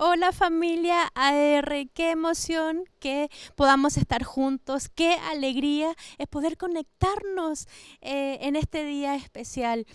Hola 0.00 0.30
familia 0.30 1.10
AR, 1.16 1.88
qué 1.92 2.12
emoción 2.12 2.84
que 3.00 3.28
podamos 3.56 3.96
estar 3.96 4.22
juntos, 4.22 4.88
qué 4.88 5.14
alegría 5.14 5.92
es 6.18 6.28
poder 6.28 6.56
conectarnos 6.56 7.66
eh, 8.00 8.38
en 8.42 8.54
este 8.54 8.84
día 8.84 9.16
especial. 9.16 9.86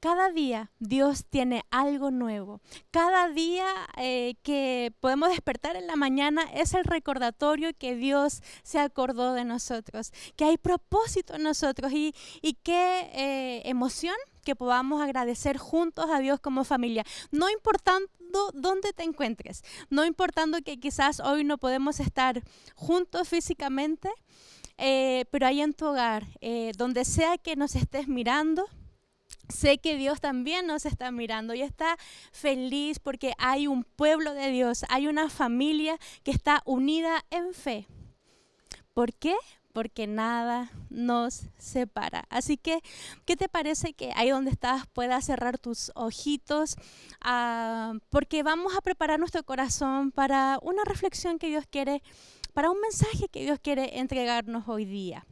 Cada 0.00 0.32
día 0.32 0.72
Dios 0.80 1.26
tiene 1.30 1.64
algo 1.70 2.10
nuevo. 2.10 2.60
Cada 2.90 3.28
día 3.28 3.68
eh, 3.98 4.34
que 4.42 4.92
podemos 4.98 5.28
despertar 5.28 5.76
en 5.76 5.86
la 5.86 5.94
mañana 5.94 6.42
es 6.52 6.74
el 6.74 6.82
recordatorio 6.82 7.70
que 7.78 7.94
Dios 7.94 8.42
se 8.64 8.80
acordó 8.80 9.32
de 9.32 9.44
nosotros, 9.44 10.10
que 10.34 10.44
hay 10.44 10.56
propósito 10.58 11.36
en 11.36 11.44
nosotros 11.44 11.92
y, 11.92 12.12
qué 12.64 13.10
eh, 13.12 13.62
emoción 13.66 14.16
que 14.42 14.56
podamos 14.56 15.00
agradecer 15.00 15.56
juntos 15.56 16.06
a 16.10 16.18
Dios 16.18 16.40
como 16.40 16.64
familia, 16.64 17.04
no 17.30 17.48
importando 18.32 18.50
dónde 18.54 18.92
te 18.92 19.02
encuentres, 19.02 19.62
no 19.90 20.04
importando 20.04 20.60
que 20.62 20.78
quizás 20.80 21.20
hoy 21.20 21.44
no 21.44 21.58
podemos 21.58 22.00
estar 22.00 22.42
juntos 22.74 23.28
físicamente, 23.28 24.08
eh, 24.78 25.26
pero 25.30 25.46
ahí 25.46 25.60
en 25.60 25.74
tu 25.74 25.86
hogar, 25.86 26.26
eh, 26.40 26.72
donde 26.76 27.04
sea 27.04 27.38
que 27.38 27.56
nos 27.56 27.74
estés 27.74 28.08
mirando, 28.08 28.66
Sé 29.48 29.78
que 29.78 29.96
Dios 29.96 30.20
también 30.20 30.66
nos 30.66 30.86
está 30.86 31.10
mirando 31.10 31.52
y 31.52 31.60
está 31.60 31.98
feliz 32.30 32.98
porque 32.98 33.34
hay 33.38 33.66
un 33.66 33.84
pueblo 33.84 34.32
de 34.32 34.50
Dios, 34.50 34.84
hay 34.88 35.08
una 35.08 35.28
familia 35.28 35.98
que 36.22 36.30
está 36.30 36.62
unida 36.64 37.24
en 37.28 37.52
fe. 37.52 37.86
¿Por 38.94 39.12
qué? 39.12 39.34
Porque 39.72 40.06
nada 40.06 40.70
nos 40.90 41.42
separa. 41.58 42.24
Así 42.28 42.56
que, 42.56 42.80
¿qué 43.24 43.36
te 43.36 43.48
parece 43.48 43.94
que 43.94 44.12
ahí 44.14 44.30
donde 44.30 44.50
estás 44.50 44.86
puedas 44.92 45.24
cerrar 45.24 45.58
tus 45.58 45.90
ojitos? 45.94 46.76
Ah, 47.20 47.94
porque 48.10 48.42
vamos 48.42 48.76
a 48.76 48.80
preparar 48.80 49.18
nuestro 49.18 49.42
corazón 49.42 50.12
para 50.12 50.58
una 50.62 50.84
reflexión 50.84 51.38
que 51.38 51.48
Dios 51.48 51.64
quiere, 51.70 52.02
para 52.52 52.70
un 52.70 52.80
mensaje 52.80 53.28
que 53.28 53.42
Dios 53.42 53.58
quiere 53.60 53.98
entregarnos 53.98 54.68
hoy 54.68 54.84
día. 54.84 55.26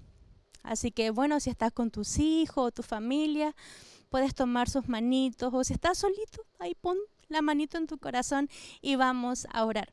Así 0.63 0.91
que, 0.91 1.11
bueno, 1.11 1.41
si 1.41 1.51
estás 1.51 1.73
con 1.73 1.91
tus 1.91 2.19
hijos 2.19 2.67
o 2.67 2.71
tu 2.71 2.83
familia, 2.83 3.55
puedes 4.11 4.35
tomar 4.35 4.69
sus 4.69 4.89
manitos 4.89 5.53
o 5.55 5.65
si 5.65 5.73
estás 5.73 5.99
solito, 5.99 6.43
ahí 6.59 6.75
pon 6.75 6.97
la 7.29 7.43
manito 7.43 7.79
en 7.79 7.87
tu 7.87 7.99
corazón 7.99 8.49
y 8.83 8.97
vamos 8.97 9.47
a 9.53 9.65
orar. 9.65 9.93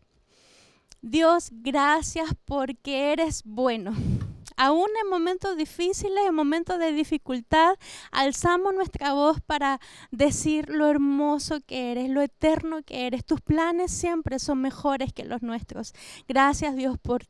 Dios, 1.02 1.50
gracias 1.52 2.32
porque 2.46 3.14
eres 3.14 3.44
bueno. 3.46 3.94
Aún 4.58 4.90
en 5.04 5.10
momentos 5.10 5.56
difíciles, 5.56 6.26
en 6.28 6.36
momentos 6.36 6.80
de 6.80 6.92
dificultad, 6.92 7.76
alzamos 8.12 8.74
nuestra 8.74 9.14
voz 9.14 9.40
para 9.40 9.80
decir 10.12 10.70
lo 10.70 10.88
hermoso 10.88 11.62
que 11.62 11.92
eres, 11.92 12.10
lo 12.10 12.22
eterno 12.22 12.82
que 12.84 13.08
eres. 13.08 13.24
Tus 13.24 13.40
planes 13.40 13.92
siempre 13.92 14.40
son 14.40 14.62
mejores 14.62 15.14
que 15.14 15.24
los 15.24 15.44
nuestros. 15.44 15.94
Gracias 16.28 16.76
Dios 16.76 16.98
por 16.98 17.24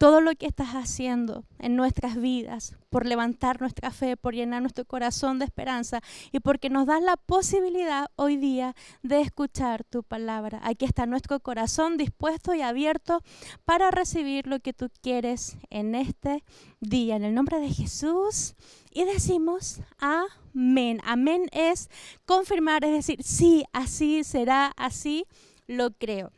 todo 0.00 0.22
lo 0.22 0.34
que 0.34 0.46
estás 0.46 0.70
haciendo 0.70 1.44
en 1.58 1.76
nuestras 1.76 2.18
vidas, 2.18 2.74
por 2.88 3.04
levantar 3.04 3.60
nuestra 3.60 3.90
fe, 3.90 4.16
por 4.16 4.34
llenar 4.34 4.62
nuestro 4.62 4.86
corazón 4.86 5.38
de 5.38 5.44
esperanza 5.44 6.00
y 6.32 6.40
porque 6.40 6.70
nos 6.70 6.86
das 6.86 7.02
la 7.02 7.18
posibilidad 7.18 8.10
hoy 8.16 8.38
día 8.38 8.74
de 9.02 9.20
escuchar 9.20 9.84
tu 9.84 10.02
palabra. 10.02 10.58
Aquí 10.62 10.86
está 10.86 11.04
nuestro 11.04 11.38
corazón 11.40 11.98
dispuesto 11.98 12.54
y 12.54 12.62
abierto 12.62 13.22
para 13.66 13.90
recibir 13.90 14.46
lo 14.46 14.60
que 14.60 14.72
tú 14.72 14.88
quieres 15.02 15.58
en 15.68 15.94
este 15.94 16.44
día. 16.80 17.16
En 17.16 17.24
el 17.24 17.34
nombre 17.34 17.60
de 17.60 17.68
Jesús. 17.68 18.54
Y 18.90 19.04
decimos 19.04 19.82
amén. 19.98 21.02
Amén 21.04 21.50
es 21.52 21.90
confirmar, 22.24 22.86
es 22.86 22.92
decir, 22.92 23.22
sí, 23.22 23.64
así 23.74 24.24
será, 24.24 24.72
así 24.78 25.26
lo 25.66 25.90
creo. 25.90 26.32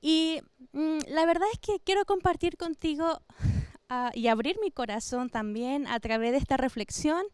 Y 0.00 0.40
la 0.72 1.26
verdad 1.26 1.48
es 1.52 1.58
que 1.58 1.80
quiero 1.80 2.04
compartir 2.04 2.56
contigo 2.56 3.20
ah, 3.88 4.10
y 4.14 4.28
abrir 4.28 4.58
mi 4.60 4.70
corazón 4.70 5.30
también 5.30 5.86
a 5.86 6.00
través 6.00 6.32
de 6.32 6.38
esta 6.38 6.56
reflexión. 6.56 7.24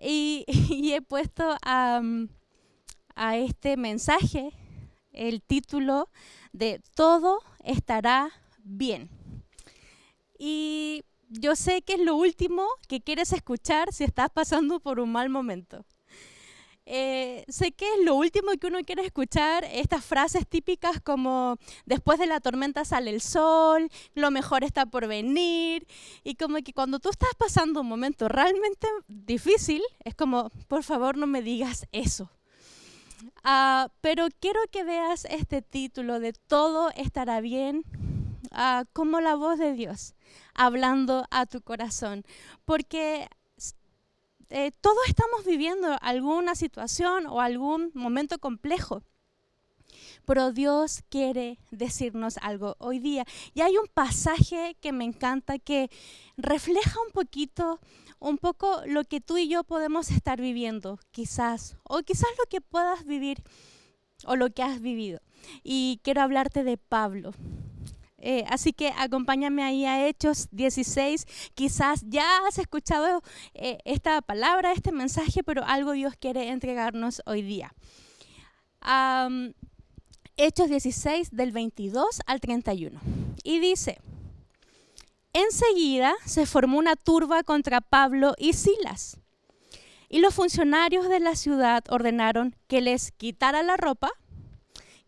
Y, 0.00 0.44
he 0.94 1.02
puesto 1.02 1.56
a 1.62 2.02
este 3.36 3.76
mensaje 3.76 4.52
el 5.12 5.42
título 5.42 6.08
de 6.52 6.80
Todo 6.94 7.40
estará 7.64 8.30
bien. 8.62 9.10
Y 10.38 11.04
yo 11.28 11.54
sé 11.54 11.82
que 11.82 11.94
es 11.94 12.00
lo 12.00 12.16
último 12.16 12.66
que 12.88 13.00
quieres 13.00 13.32
escuchar 13.32 13.92
si 13.92 14.04
estás 14.04 14.30
pasando 14.30 14.80
por 14.80 15.00
un 15.00 15.12
mal 15.12 15.28
momento. 15.28 15.84
Eh, 16.92 17.44
sé 17.46 17.70
que 17.70 17.86
es 17.86 18.04
lo 18.04 18.16
último 18.16 18.50
que 18.60 18.66
uno 18.66 18.80
quiere 18.84 19.06
escuchar, 19.06 19.62
estas 19.62 20.04
frases 20.04 20.44
típicas 20.44 21.00
como 21.00 21.56
después 21.86 22.18
de 22.18 22.26
la 22.26 22.40
tormenta 22.40 22.84
sale 22.84 23.10
el 23.10 23.20
sol, 23.20 23.88
lo 24.14 24.32
mejor 24.32 24.64
está 24.64 24.86
por 24.86 25.06
venir, 25.06 25.86
y 26.24 26.34
como 26.34 26.56
que 26.56 26.72
cuando 26.72 26.98
tú 26.98 27.08
estás 27.08 27.30
pasando 27.38 27.82
un 27.82 27.86
momento 27.86 28.26
realmente 28.26 28.88
difícil, 29.06 29.82
es 30.02 30.16
como, 30.16 30.50
por 30.66 30.82
favor 30.82 31.16
no 31.16 31.28
me 31.28 31.42
digas 31.42 31.86
eso. 31.92 32.28
Ah, 33.44 33.92
pero 34.00 34.26
quiero 34.40 34.58
que 34.72 34.82
veas 34.82 35.26
este 35.26 35.62
título 35.62 36.18
de 36.18 36.32
Todo 36.32 36.90
estará 36.96 37.40
bien 37.40 37.84
ah, 38.50 38.82
como 38.92 39.20
la 39.20 39.36
voz 39.36 39.60
de 39.60 39.74
Dios 39.74 40.16
hablando 40.54 41.24
a 41.30 41.46
tu 41.46 41.60
corazón, 41.60 42.24
porque 42.64 43.28
eh, 44.50 44.72
todos 44.80 44.98
estamos 45.06 45.44
viviendo 45.44 45.96
alguna 46.00 46.54
situación 46.54 47.26
o 47.26 47.40
algún 47.40 47.92
momento 47.94 48.38
complejo. 48.38 49.02
Pero 50.26 50.52
Dios 50.52 51.02
quiere 51.08 51.58
decirnos 51.70 52.36
algo 52.38 52.76
hoy 52.78 52.98
día. 52.98 53.24
Y 53.54 53.62
hay 53.62 53.76
un 53.76 53.86
pasaje 53.92 54.76
que 54.80 54.92
me 54.92 55.04
encanta 55.04 55.58
que 55.58 55.90
refleja 56.36 56.96
un 57.06 57.12
poquito, 57.12 57.80
un 58.18 58.38
poco 58.38 58.82
lo 58.86 59.04
que 59.04 59.20
tú 59.20 59.38
y 59.38 59.48
yo 59.48 59.64
podemos 59.64 60.10
estar 60.10 60.40
viviendo, 60.40 60.98
quizás, 61.10 61.76
o 61.84 62.02
quizás 62.02 62.28
lo 62.38 62.44
que 62.48 62.60
puedas 62.60 63.04
vivir 63.04 63.42
o 64.26 64.36
lo 64.36 64.50
que 64.50 64.62
has 64.62 64.80
vivido. 64.80 65.20
Y 65.62 66.00
quiero 66.02 66.22
hablarte 66.22 66.64
de 66.64 66.76
Pablo. 66.76 67.32
Eh, 68.20 68.44
así 68.48 68.72
que 68.72 68.92
acompáñame 68.96 69.62
ahí 69.62 69.86
a 69.86 70.06
Hechos 70.06 70.48
16. 70.52 71.26
Quizás 71.54 72.04
ya 72.06 72.46
has 72.46 72.58
escuchado 72.58 73.22
eh, 73.54 73.78
esta 73.84 74.20
palabra, 74.22 74.72
este 74.72 74.92
mensaje, 74.92 75.42
pero 75.42 75.64
algo 75.64 75.92
Dios 75.92 76.14
quiere 76.18 76.48
entregarnos 76.48 77.22
hoy 77.26 77.42
día. 77.42 77.74
Hechos 80.36 80.68
16 80.68 81.30
del 81.32 81.52
22 81.52 82.20
al 82.26 82.40
31. 82.40 83.00
Y 83.42 83.58
dice, 83.58 83.98
enseguida 85.32 86.14
se 86.24 86.46
formó 86.46 86.78
una 86.78 86.96
turba 86.96 87.42
contra 87.42 87.80
Pablo 87.80 88.34
y 88.38 88.52
Silas. 88.52 89.18
Y 90.08 90.18
los 90.18 90.34
funcionarios 90.34 91.08
de 91.08 91.20
la 91.20 91.36
ciudad 91.36 91.84
ordenaron 91.88 92.56
que 92.66 92.80
les 92.80 93.12
quitara 93.12 93.62
la 93.62 93.76
ropa, 93.76 94.10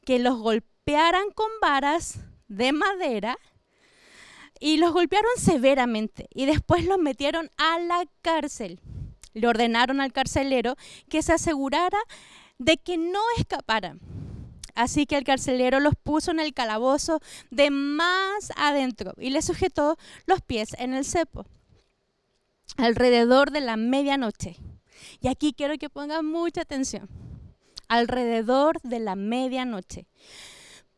que 0.04 0.18
los 0.18 0.38
golpearan 0.38 1.30
con 1.34 1.48
varas 1.60 2.20
de 2.52 2.72
madera 2.72 3.38
y 4.60 4.76
los 4.76 4.92
golpearon 4.92 5.30
severamente 5.36 6.28
y 6.34 6.46
después 6.46 6.84
los 6.84 6.98
metieron 6.98 7.50
a 7.56 7.78
la 7.78 8.04
cárcel. 8.22 8.80
Le 9.34 9.48
ordenaron 9.48 10.00
al 10.00 10.12
carcelero 10.12 10.76
que 11.08 11.22
se 11.22 11.32
asegurara 11.32 11.98
de 12.58 12.76
que 12.76 12.98
no 12.98 13.20
escaparan. 13.38 14.00
Así 14.74 15.06
que 15.06 15.16
el 15.16 15.24
carcelero 15.24 15.80
los 15.80 15.94
puso 15.96 16.30
en 16.30 16.40
el 16.40 16.54
calabozo 16.54 17.20
de 17.50 17.70
más 17.70 18.52
adentro 18.56 19.14
y 19.18 19.30
le 19.30 19.42
sujetó 19.42 19.96
los 20.26 20.40
pies 20.40 20.74
en 20.78 20.94
el 20.94 21.04
cepo 21.04 21.44
alrededor 22.76 23.50
de 23.50 23.60
la 23.60 23.76
medianoche. 23.76 24.56
Y 25.20 25.28
aquí 25.28 25.52
quiero 25.52 25.76
que 25.78 25.90
pongan 25.90 26.26
mucha 26.26 26.62
atención. 26.62 27.08
Alrededor 27.88 28.80
de 28.82 29.00
la 29.00 29.16
medianoche. 29.16 30.06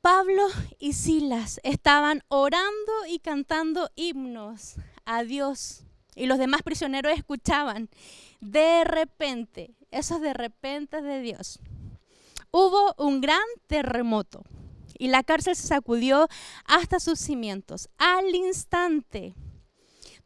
Pablo 0.05 0.47
y 0.79 0.93
Silas 0.93 1.61
estaban 1.63 2.25
orando 2.29 2.93
y 3.09 3.21
cantando 3.21 3.91
himnos 3.97 4.75
a 5.07 5.23
Dios 5.23 5.85
y 6.15 6.27
los 6.27 6.37
demás 6.37 6.63
prisioneros 6.63 7.15
escuchaban. 7.17 7.89
De 8.43 8.85
repente, 8.85 9.75
esos 9.91 10.21
de 10.21 10.35
repente 10.35 11.01
de 11.01 11.23
Dios, 11.23 11.59
hubo 12.51 12.95
un 12.99 13.23
gran 13.23 13.41
terremoto 13.67 14.43
y 14.99 15.09
la 15.09 15.23
cárcel 15.23 15.57
se 15.57 15.69
sacudió 15.69 16.29
hasta 16.67 17.01
sus 17.01 17.19
cimientos. 17.19 17.89
Al 17.97 18.35
instante, 18.35 19.35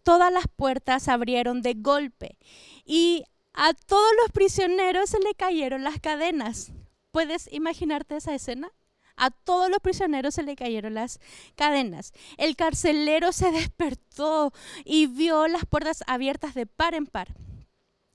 todas 0.02 0.32
las 0.32 0.46
puertas 0.56 1.04
se 1.04 1.12
abrieron 1.12 1.62
de 1.62 1.74
golpe 1.74 2.36
y 2.84 3.22
a 3.52 3.74
todos 3.74 4.10
los 4.22 4.32
prisioneros 4.32 5.10
se 5.10 5.20
le 5.20 5.36
cayeron 5.36 5.84
las 5.84 6.00
cadenas. 6.00 6.72
¿Puedes 7.12 7.48
imaginarte 7.52 8.16
esa 8.16 8.34
escena? 8.34 8.72
A 9.18 9.30
todos 9.30 9.68
los 9.68 9.80
prisioneros 9.80 10.34
se 10.34 10.44
le 10.44 10.56
cayeron 10.56 10.94
las 10.94 11.18
cadenas. 11.56 12.12
El 12.36 12.56
carcelero 12.56 13.32
se 13.32 13.50
despertó 13.52 14.52
y 14.84 15.06
vio 15.06 15.48
las 15.48 15.66
puertas 15.66 16.04
abiertas 16.06 16.54
de 16.54 16.66
par 16.66 16.94
en 16.94 17.06
par. 17.06 17.34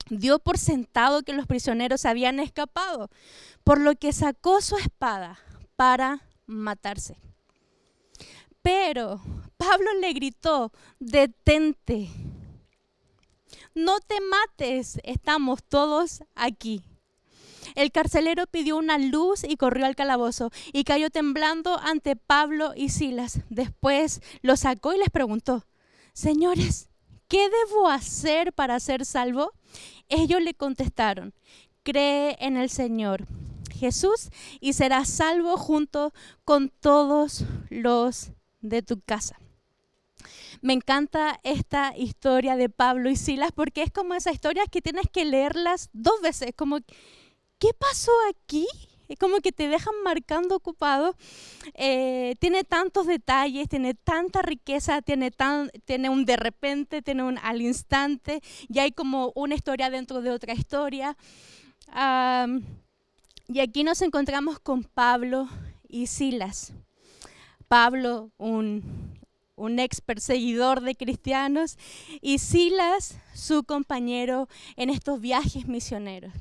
Dio 0.08 0.38
por 0.38 0.58
sentado 0.58 1.22
que 1.22 1.32
los 1.32 1.46
prisioneros 1.46 2.04
habían 2.04 2.40
escapado, 2.40 3.10
por 3.62 3.80
lo 3.80 3.94
que 3.94 4.12
sacó 4.12 4.60
su 4.60 4.76
espada, 4.76 5.38
para 5.76 6.28
matarse. 6.46 7.16
Pero 8.60 9.20
Pablo 9.56 9.90
le 10.00 10.12
gritó, 10.12 10.72
detente, 10.98 12.10
no 13.74 13.98
te 14.00 14.20
mates, 14.20 15.00
estamos 15.04 15.62
todos 15.64 16.22
aquí. 16.34 16.82
El 17.74 17.90
carcelero 17.90 18.46
pidió 18.46 18.76
una 18.76 18.98
luz 18.98 19.44
y 19.44 19.56
corrió 19.56 19.86
al 19.86 19.96
calabozo 19.96 20.50
y 20.72 20.84
cayó 20.84 21.10
temblando 21.10 21.78
ante 21.80 22.16
Pablo 22.16 22.72
y 22.76 22.90
Silas. 22.90 23.40
Después 23.50 24.20
lo 24.42 24.56
sacó 24.56 24.94
y 24.94 24.98
les 24.98 25.10
preguntó, 25.10 25.66
Señores, 26.12 26.88
¿qué 27.28 27.48
debo 27.48 27.88
hacer 27.88 28.52
para 28.52 28.78
ser 28.78 29.04
salvo? 29.04 29.52
Ellos 30.08 30.40
le 30.40 30.54
contestaron, 30.54 31.34
cree 31.82 32.36
en 32.38 32.56
el 32.56 32.70
Señor 32.70 33.26
Jesús 33.74 34.30
y 34.60 34.74
serás 34.74 35.08
salvo 35.08 35.56
junto 35.56 36.12
con 36.44 36.68
todos 36.68 37.44
los 37.70 38.30
de 38.60 38.82
tu 38.82 39.00
casa. 39.00 39.36
Me 40.62 40.72
encanta 40.72 41.40
esta 41.42 41.94
historia 41.96 42.56
de 42.56 42.70
Pablo 42.70 43.10
y 43.10 43.16
Silas 43.16 43.50
porque 43.52 43.82
es 43.82 43.90
como 43.90 44.14
esa 44.14 44.32
historia 44.32 44.64
que 44.70 44.80
tienes 44.80 45.06
que 45.12 45.24
leerlas 45.24 45.90
dos 45.92 46.20
veces, 46.22 46.52
como, 46.56 46.78
¿qué 47.64 47.72
pasó 47.78 48.12
aquí? 48.28 48.66
Es 49.08 49.18
como 49.18 49.38
que 49.38 49.50
te 49.50 49.68
dejan 49.68 49.94
marcando 50.04 50.54
ocupado. 50.54 51.16
Eh, 51.72 52.34
tiene 52.38 52.62
tantos 52.62 53.06
detalles, 53.06 53.70
tiene 53.70 53.94
tanta 53.94 54.42
riqueza, 54.42 55.00
tiene, 55.00 55.30
un 56.10 56.24
de 56.26 56.36
repente, 56.36 57.00
tiene 57.00 57.22
un 57.22 57.38
al 57.38 57.62
instante, 57.62 58.42
y 58.68 58.80
hay 58.80 58.92
como 58.92 59.32
una 59.34 59.54
historia 59.54 59.88
dentro 59.88 60.20
de 60.20 60.30
otra 60.30 60.52
historia. 60.52 61.16
y 63.48 63.60
aquí 63.60 63.82
nos 63.82 64.02
encontramos 64.02 64.58
con 64.58 64.84
Pablo 64.84 65.48
y 65.88 66.06
Silas. 66.06 66.74
Pablo, 67.66 68.30
un 68.36 69.14
un 69.56 69.78
ex 69.78 70.00
perseguidor 70.00 70.80
de 70.80 70.96
cristianos, 70.96 71.78
y 72.20 72.38
Silas, 72.38 73.16
su 73.34 73.62
compañero 73.62 74.48
en 74.76 74.90
estos 74.90 75.20
viajes 75.20 75.66
misioneros. 75.66 76.32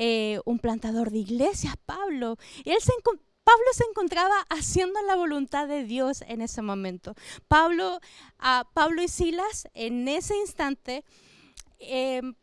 Eh, 0.00 0.38
un 0.44 0.60
plantador 0.60 1.10
de 1.10 1.18
iglesias, 1.18 1.74
Pablo. 1.84 2.36
Y 2.64 2.70
él 2.70 2.80
se 2.80 2.92
Pablo 3.02 3.66
se 3.72 3.84
encontraba 3.84 4.46
haciendo 4.48 5.00
la 5.02 5.16
voluntad 5.16 5.66
de 5.66 5.82
Dios 5.82 6.22
en 6.28 6.40
ese 6.40 6.62
momento. 6.62 7.14
Pablo, 7.48 7.98
Pablo 8.74 9.02
y 9.02 9.08
Silas 9.08 9.66
en 9.74 10.06
ese 10.06 10.36
instante, 10.36 11.02
em, 11.80 12.34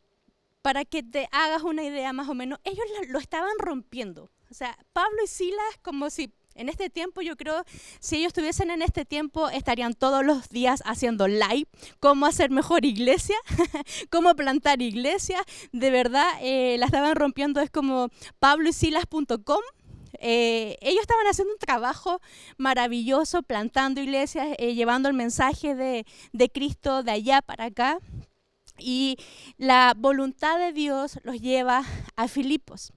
para 0.62 0.84
que 0.84 1.02
te 1.04 1.30
hagas 1.32 1.62
una 1.62 1.84
idea 1.84 2.12
más 2.12 2.28
o 2.28 2.34
menos, 2.34 2.60
ellos 2.66 2.86
lo 3.08 3.20
estaban 3.20 3.58
rompiendo. 3.60 4.32
O 4.50 4.54
sea, 4.54 4.78
Pablo 4.92 5.24
y 5.24 5.28
Silas 5.28 5.78
como 5.82 6.10
si 6.10 6.34
en 6.56 6.70
este 6.70 6.90
tiempo 6.90 7.22
yo 7.22 7.36
creo, 7.36 7.64
si 8.00 8.18
ellos 8.18 8.28
estuviesen 8.28 8.72
en 8.72 8.82
este 8.82 9.06
tiempo, 9.06 9.50
estarían 9.50 9.94
todos 9.94 10.26
los 10.26 10.50
días 10.50 10.82
haciendo 10.86 11.28
live, 11.28 11.68
cómo 12.00 12.26
hacer 12.26 12.50
mejor 12.50 12.86
iglesia, 12.86 13.36
cómo 14.10 14.36
plantar 14.36 14.82
iglesia. 14.82 15.44
De 15.72 15.92
verdad, 15.92 16.28
eh, 16.42 16.78
la 16.80 16.86
estaban 16.86 17.16
rompiendo, 17.16 17.60
es 17.60 17.70
como 17.70 18.10
pabloysilas.com. 18.40 19.62
Eh, 20.20 20.78
ellos 20.80 21.02
estaban 21.02 21.28
haciendo 21.28 21.54
un 21.54 21.60
trabajo 21.60 22.22
maravilloso, 22.58 23.44
plantando 23.44 24.02
iglesias, 24.02 24.48
eh, 24.58 24.74
llevando 24.74 25.10
el 25.10 25.14
mensaje 25.14 25.76
de, 25.76 26.06
de 26.32 26.50
Cristo 26.50 27.04
de 27.04 27.12
allá 27.12 27.42
para 27.42 27.66
acá. 27.66 28.00
Y 28.78 29.18
la 29.58 29.94
voluntad 29.96 30.58
de 30.58 30.72
Dios 30.74 31.20
los 31.24 31.40
lleva 31.42 31.84
a 32.16 32.28
Filipos. 32.28 32.92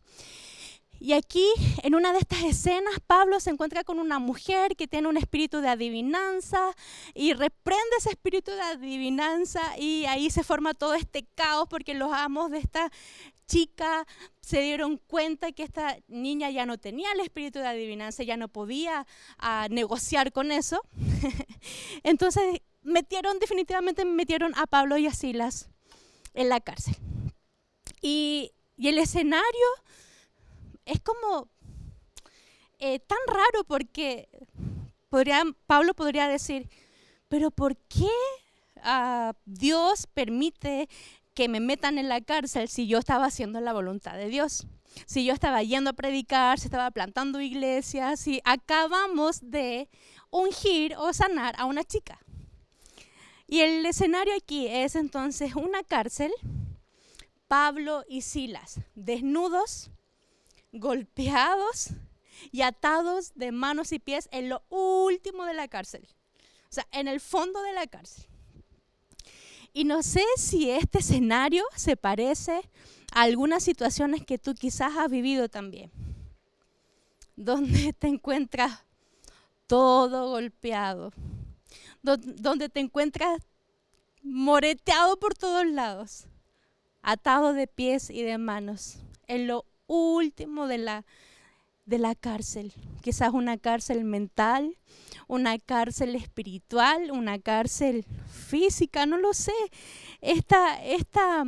Y 1.01 1.13
aquí, 1.13 1.47
en 1.83 1.95
una 1.95 2.13
de 2.13 2.19
estas 2.19 2.43
escenas, 2.43 2.95
Pablo 3.07 3.39
se 3.39 3.51
encuentra 3.51 3.85
con 3.85 4.01
una 4.01 4.19
mujer 4.19 4.75
que 4.77 4.89
tiene 4.89 5.09
un 5.09 5.17
espíritu 5.17 5.61
de 5.61 5.69
adivinanza 5.69 6.75
y 7.15 7.35
reprende 7.35 7.97
ese 7.99 8.11
espíritu 8.11 8.51
de 8.51 8.63
adivinanza 8.63 9.61
y 9.79 10.07
ahí 10.07 10.29
se 10.31 10.43
forma 10.43 10.75
todo 10.75 10.95
este 10.95 11.25
caos 11.35 11.69
porque 11.69 11.95
los 11.95 12.13
amos 12.13 12.51
de 12.51 12.59
esta 12.59 12.91
chica 13.47 14.07
se 14.41 14.61
dieron 14.61 14.99
cuenta 14.99 15.53
que 15.53 15.63
esta 15.63 15.97
niña 16.09 16.51
ya 16.51 16.67
no 16.67 16.79
tenía 16.79 17.13
el 17.13 17.21
espíritu 17.21 17.61
de 17.61 17.69
adivinanza, 17.69 18.23
ya 18.25 18.37
no 18.37 18.49
podía 18.49 19.07
ah, 19.39 19.69
negociar 19.71 20.33
con 20.33 20.51
eso. 20.53 20.83
Entonces 22.03 22.61
metieron, 22.83 23.39
definitivamente 23.39 24.05
metieron 24.05 24.53
a 24.57 24.67
Pablo 24.67 24.99
y 24.99 25.07
a 25.07 25.15
Silas 25.15 25.71
en 26.35 26.49
la 26.49 26.61
cárcel. 26.61 26.97
Y, 28.03 28.53
y 28.77 28.89
el 28.89 28.99
escenario 28.99 29.67
es 30.89 31.01
como 31.01 31.49
eh, 32.79 32.99
tan 32.99 33.19
raro 33.27 33.65
porque 33.67 34.29
podría, 35.11 35.43
Pablo 35.67 35.95
podría 35.95 36.29
decir, 36.29 36.69
pero 37.29 37.51
¿por 37.51 37.77
qué 37.77 38.11
ah, 38.83 39.35
Dios 39.45 40.07
permite 40.07 40.89
que 41.35 41.49
me 41.49 41.61
metan 41.61 41.99
en 41.99 42.09
la 42.09 42.21
cárcel 42.23 42.69
si 42.69 42.87
yo 42.87 42.99
estaba 42.99 43.27
haciendo 43.27 43.61
la 43.61 43.73
voluntad 43.73 44.15
de 44.15 44.29
Dios? 44.29 44.67
Si 45.07 45.25
yo 45.25 45.35
estaba 45.35 45.63
yendo 45.63 45.91
a 45.91 45.93
predicar, 45.93 46.59
si 46.59 46.67
estaba 46.67 46.91
plantando 46.91 47.41
iglesias, 47.41 48.21
si 48.21 48.41
acabamos 48.45 49.41
de 49.43 49.91
ungir 50.31 50.97
o 50.97 51.13
sanar 51.13 51.55
a 51.59 51.67
una 51.67 51.85
chica. 51.85 52.19
Y 53.47 53.61
el 53.61 53.85
escenario 53.85 54.35
aquí 54.35 54.67
es 54.67 54.97
entonces 54.97 55.55
una 55.55 55.83
cárcel, 55.83 56.33
Pablo 57.47 58.05
y 58.09 58.23
Silas, 58.23 58.81
desnudos, 58.95 59.91
golpeados 60.73 61.91
y 62.53 62.63
atados 62.63 63.33
de 63.35 63.53
manos 63.53 63.93
y 63.93 63.99
pies 63.99 64.29
en 64.33 64.49
lo 64.49 64.63
último 64.69 65.45
de 65.45 65.55
la 65.55 65.69
cárcel. 65.69 66.07
O 66.71 66.73
sea, 66.73 66.87
en 66.93 67.09
el 67.09 67.21
fondo 67.21 67.63
de 67.63 67.73
la 67.73 67.87
cárcel. 67.87 68.27
Y 69.73 69.85
no 69.85 70.03
sé 70.03 70.25
si 70.37 70.71
este 70.71 70.99
escenario 70.99 71.65
se 71.77 71.97
parece 71.97 72.69
a 73.13 73.23
algunas 73.23 73.63
situaciones 73.63 74.25
que 74.25 74.39
tú 74.39 74.55
quizás 74.55 74.97
has 74.97 75.11
vivido 75.11 75.49
también. 75.49 75.91
Donde 77.37 77.93
te 77.93 78.09
encuentras 78.09 78.85
todo 79.67 80.31
golpeado. 80.31 81.13
Donde 82.03 82.69
te 82.69 82.81
encuentras 82.81 83.43
moreteado 84.23 85.19
por 85.19 85.35
todos 85.35 85.67
lados. 85.67 86.27
Atado 87.03 87.53
de 87.53 87.67
pies 87.67 88.11
y 88.11 88.23
de 88.23 88.39
manos. 88.39 88.99
En 89.27 89.47
lo 89.47 89.65
último 89.89 90.69
de 90.69 90.79
la, 90.79 91.05
de 91.87 91.99
la 91.99 92.15
cárcel. 92.15 92.73
Quizás 93.03 93.33
una 93.33 93.59
cárcel 93.59 94.05
mental, 94.05 94.77
una 95.27 95.59
cárcel 95.59 96.15
espiritual, 96.15 97.11
una 97.11 97.41
cárcel 97.41 98.05
física, 98.31 99.07
no 99.07 99.19
lo 99.19 99.35
sé. 99.35 99.53
Esta, 100.21 100.85
esta 100.85 101.45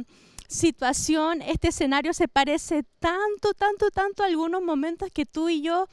situación, 0.49 1.43
este 1.43 1.69
escenario 1.69 2.13
se 2.13 2.27
parece 2.27 2.83
tanto, 2.99 3.55
tanto, 3.55 3.91
tanto 3.91 4.25
a 4.25 4.27
algunos 4.27 4.63
momentos 4.63 5.11
que 5.13 5.27
tú 5.27 5.49
y 5.49 5.63
yo 5.63 5.87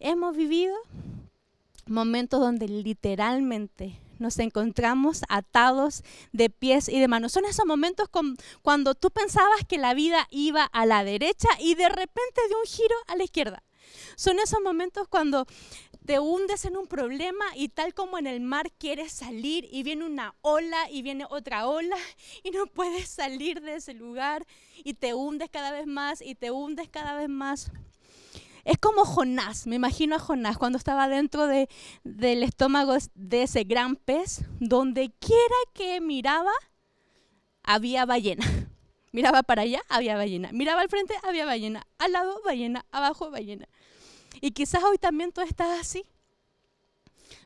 hemos 0.00 0.36
vivido. 0.36 0.74
Momentos 1.86 2.40
donde 2.40 2.68
literalmente 2.68 3.98
nos 4.20 4.38
encontramos 4.38 5.22
atados 5.28 6.02
de 6.32 6.50
pies 6.50 6.88
y 6.88 7.00
de 7.00 7.08
manos. 7.08 7.32
Son 7.32 7.44
esos 7.44 7.66
momentos 7.66 8.08
cuando 8.62 8.94
tú 8.94 9.10
pensabas 9.10 9.64
que 9.68 9.78
la 9.78 9.94
vida 9.94 10.26
iba 10.30 10.64
a 10.64 10.86
la 10.86 11.04
derecha 11.04 11.48
y 11.58 11.74
de 11.74 11.88
repente 11.88 12.40
de 12.48 12.54
un 12.54 12.66
giro 12.66 12.94
a 13.08 13.16
la 13.16 13.24
izquierda. 13.24 13.62
Son 14.16 14.38
esos 14.38 14.60
momentos 14.60 15.08
cuando 15.08 15.46
te 16.06 16.18
hundes 16.18 16.64
en 16.64 16.76
un 16.76 16.86
problema 16.86 17.44
y 17.54 17.68
tal 17.68 17.94
como 17.94 18.18
en 18.18 18.26
el 18.26 18.40
mar 18.40 18.70
quieres 18.78 19.12
salir 19.12 19.68
y 19.70 19.82
viene 19.82 20.04
una 20.04 20.34
ola 20.40 20.90
y 20.90 21.02
viene 21.02 21.24
otra 21.28 21.66
ola 21.66 21.96
y 22.42 22.50
no 22.50 22.66
puedes 22.66 23.08
salir 23.08 23.60
de 23.60 23.76
ese 23.76 23.94
lugar 23.94 24.46
y 24.82 24.94
te 24.94 25.14
hundes 25.14 25.50
cada 25.50 25.72
vez 25.72 25.86
más 25.86 26.22
y 26.22 26.34
te 26.34 26.50
hundes 26.50 26.88
cada 26.88 27.14
vez 27.14 27.28
más. 27.28 27.70
Es 28.64 28.78
como 28.78 29.04
Jonás, 29.04 29.66
me 29.66 29.76
imagino 29.76 30.16
a 30.16 30.18
Jonás 30.18 30.58
cuando 30.58 30.78
estaba 30.78 31.08
dentro 31.08 31.46
de, 31.46 31.68
del 32.04 32.42
estómago 32.42 32.96
de 33.14 33.42
ese 33.42 33.64
gran 33.64 33.96
pez, 33.96 34.44
donde 34.58 35.10
quiera 35.18 35.56
que 35.72 36.00
miraba, 36.00 36.52
había 37.62 38.04
ballena. 38.06 38.44
Miraba 39.12 39.42
para 39.42 39.62
allá, 39.62 39.82
había 39.88 40.16
ballena. 40.16 40.50
Miraba 40.52 40.82
al 40.82 40.88
frente, 40.88 41.14
había 41.24 41.44
ballena. 41.44 41.84
Al 41.98 42.12
lado, 42.12 42.40
ballena. 42.44 42.86
Abajo, 42.92 43.28
ballena. 43.32 43.66
Y 44.40 44.52
quizás 44.52 44.84
hoy 44.84 44.98
también 44.98 45.32
tú 45.32 45.40
estás 45.40 45.80
así 45.80 46.04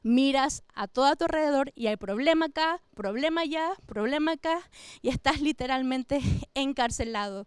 miras 0.04 0.62
a 0.74 0.86
todo 0.86 1.06
a 1.06 1.16
tu 1.16 1.24
alrededor 1.24 1.72
y 1.74 1.88
hay 1.88 1.96
problema 1.96 2.46
acá, 2.46 2.80
problema 2.94 3.40
allá, 3.40 3.70
problema 3.86 4.32
acá, 4.32 4.60
y 5.02 5.08
estás 5.08 5.40
literalmente 5.40 6.20
encarcelado 6.54 7.46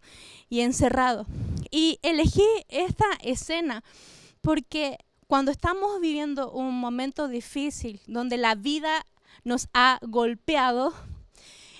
y 0.50 0.60
encerrado. 0.60 1.26
Y 1.70 1.98
elegí 2.02 2.46
esta 2.68 3.06
escena 3.22 3.82
porque 4.40 4.98
cuando 5.26 5.50
estamos 5.50 6.00
viviendo 6.00 6.50
un 6.50 6.78
momento 6.80 7.28
difícil, 7.28 8.00
donde 8.06 8.36
la 8.38 8.54
vida 8.54 9.04
nos 9.44 9.68
ha 9.74 9.98
golpeado 10.02 10.94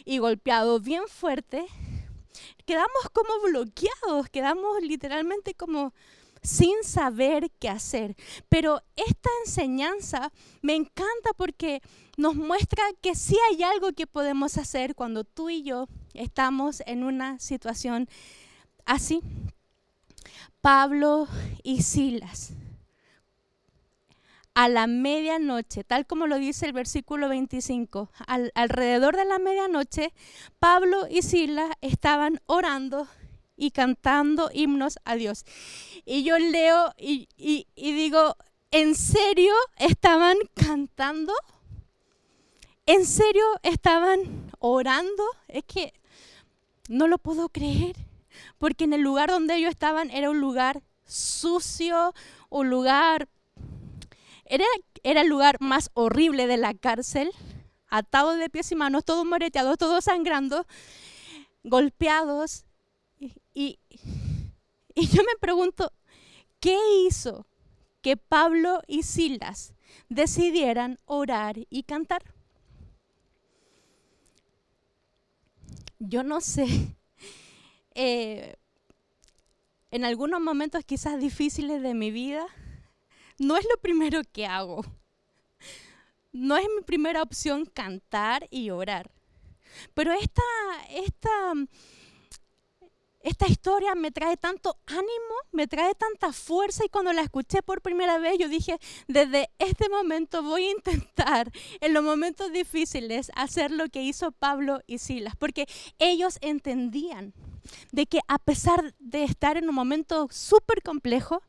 y 0.05 0.19
golpeado 0.19 0.81
bien 0.81 1.03
fuerte, 1.09 1.67
quedamos 2.67 3.09
como 3.13 3.41
bloqueados, 3.43 4.29
quedamos 4.31 4.83
literalmente 4.83 5.55
como, 5.55 5.95
sin 6.43 6.83
saber 6.83 7.51
qué 7.59 7.69
hacer. 7.69 8.17
Pero 8.49 8.83
esta 8.97 9.31
enseñanza 9.47 10.33
me 10.61 10.75
encanta 10.75 11.31
porque 11.37 11.81
nos 12.17 12.35
muestra 12.35 12.83
que 13.01 13.15
sí 13.15 13.37
hay 13.51 13.63
algo 13.63 13.93
que 13.93 14.07
podemos 14.07 14.59
hacer 14.59 14.95
cuando 14.95 15.25
tú 15.25 15.49
y 15.51 15.63
yo 15.63 15.89
estamos 16.13 16.83
en 16.87 17.05
una 17.05 17.39
situación 17.39 18.09
así. 18.85 19.23
Pablo 20.61 21.29
y 21.63 21.83
Silas 21.83 22.53
a 24.59 24.69
la 24.69 24.89
medianoche, 24.89 25.85
tal 25.85 26.05
como 26.05 26.27
lo 26.27 26.37
dice 26.37 26.67
el 26.67 26.73
versículo 26.73 27.29
25, 27.29 28.11
alrededor 28.27 29.17
de 29.17 29.25
la 29.25 29.39
medianoche, 29.39 30.13
Pablo 30.59 31.07
y 31.09 31.23
Silas 31.23 31.71
estaban 31.81 32.41
orando 32.47 33.07
y 33.57 33.71
cantando 33.71 34.51
himnos 34.53 34.99
a 35.05 35.15
Dios. 35.15 35.45
Y 36.05 36.25
yo 36.25 36.41
leo 36.41 36.93
y, 36.99 37.29
y 37.37 37.93
digo, 37.93 38.37
¿en 38.73 38.97
serio 38.97 39.53
estaban 39.77 40.37
cantando? 40.55 41.33
¿En 42.85 43.07
serio 43.07 43.45
estaban 43.63 44.51
orando? 44.59 45.23
Es 45.47 45.63
que 45.67 45.93
no 46.89 47.07
lo 47.07 47.19
puedo 47.19 47.49
creer, 47.49 47.95
porque 48.59 48.85
en 48.85 48.93
el 48.93 49.01
lugar 49.01 49.31
donde 49.31 49.57
ellos 49.57 49.71
estaban 49.71 50.11
era 50.11 50.31
un 50.31 50.41
lugar 50.41 50.83
sucio, 51.05 52.15
un 52.51 52.71
lugar 52.71 53.29
era, 54.49 54.65
el 55.03 55.29
lugar 55.29 55.61
más 55.61 55.91
horrible 55.95 56.47
de 56.47 56.57
la 56.57 56.75
cárcel, 56.75 57.31
atado 57.89 58.33
de 58.33 58.49
pies 58.49 58.73
y 58.73 58.77
manos, 58.77 59.05
todos 59.05 59.27
moreteados, 59.27 59.77
todos 59.77 60.05
sangrando, 60.05 60.67
golpeados. 61.65 62.65
Y, 63.53 63.79
y 64.95 65.07
yo 65.09 65.23
me 65.23 65.37
pregunto, 65.41 65.93
¿qué 66.61 66.79
hizo 67.07 67.47
que 68.01 68.17
Pablo 68.17 68.81
y 68.87 69.03
Silas 69.03 69.75
decidieran 70.09 70.99
orar 71.05 71.57
y 71.69 71.83
cantar? 71.83 72.23
Yo 75.99 76.23
no 76.23 76.41
sé. 76.41 76.97
Eh, 78.01 78.55
en 79.91 80.05
algunos 80.05 80.41
momentos 80.41 80.85
quizás 80.85 81.19
difíciles 81.19 81.83
de 81.83 81.95
mi 81.95 82.13
vida, 82.13 82.47
no 83.39 83.57
es 83.57 83.65
lo 83.65 83.81
primero 83.81 84.23
que 84.33 84.47
hago. 84.47 84.85
No 86.31 86.57
es 86.57 86.67
mi 86.77 86.83
primera 86.83 87.23
opción 87.23 87.67
cantar 87.67 88.47
y 88.53 88.71
orar. 88.71 89.11
Pero 89.95 90.13
esta, 90.13 90.43
esta, 90.91 91.55
esta 93.21 93.47
historia 93.49 93.95
me 93.95 94.11
trae 94.11 94.37
tanto 94.37 94.79
ánimo, 94.87 95.35
me 95.53 95.67
trae 95.67 95.95
tanta 95.95 96.33
fuerza 96.33 96.85
y 96.85 96.89
cuando 96.89 97.13
la 97.13 97.23
escuché 97.23 97.63
por 97.63 97.83
primera 97.83 98.19
vez 98.19 98.39
yo 98.39 98.49
dije, 98.49 98.79
desde 99.09 99.51
este 99.59 99.89
momento 99.89 100.43
voy 100.43 100.65
a 100.65 100.71
intentar 100.71 101.51
en 101.81 101.95
los 101.95 102.05
momentos 102.05 102.53
difíciles 102.53 103.31
hacer 103.35 103.71
lo 103.71 103.89
que 103.89 104.03
hizo 104.03 104.33
Pablo 104.33 104.81
y 104.87 104.99
Silas, 104.99 105.35
porque 105.37 105.67
ellos 105.99 106.39
entendían 106.41 107.35
de 107.93 108.07
que 108.07 108.21
a 108.29 108.39
pesar 108.39 108.95
de 108.99 109.25
estar 109.25 109.57
en 109.57 109.69
un 109.69 109.75
momento 109.75 110.29
súper 110.31 110.83
complejo, 110.83 111.43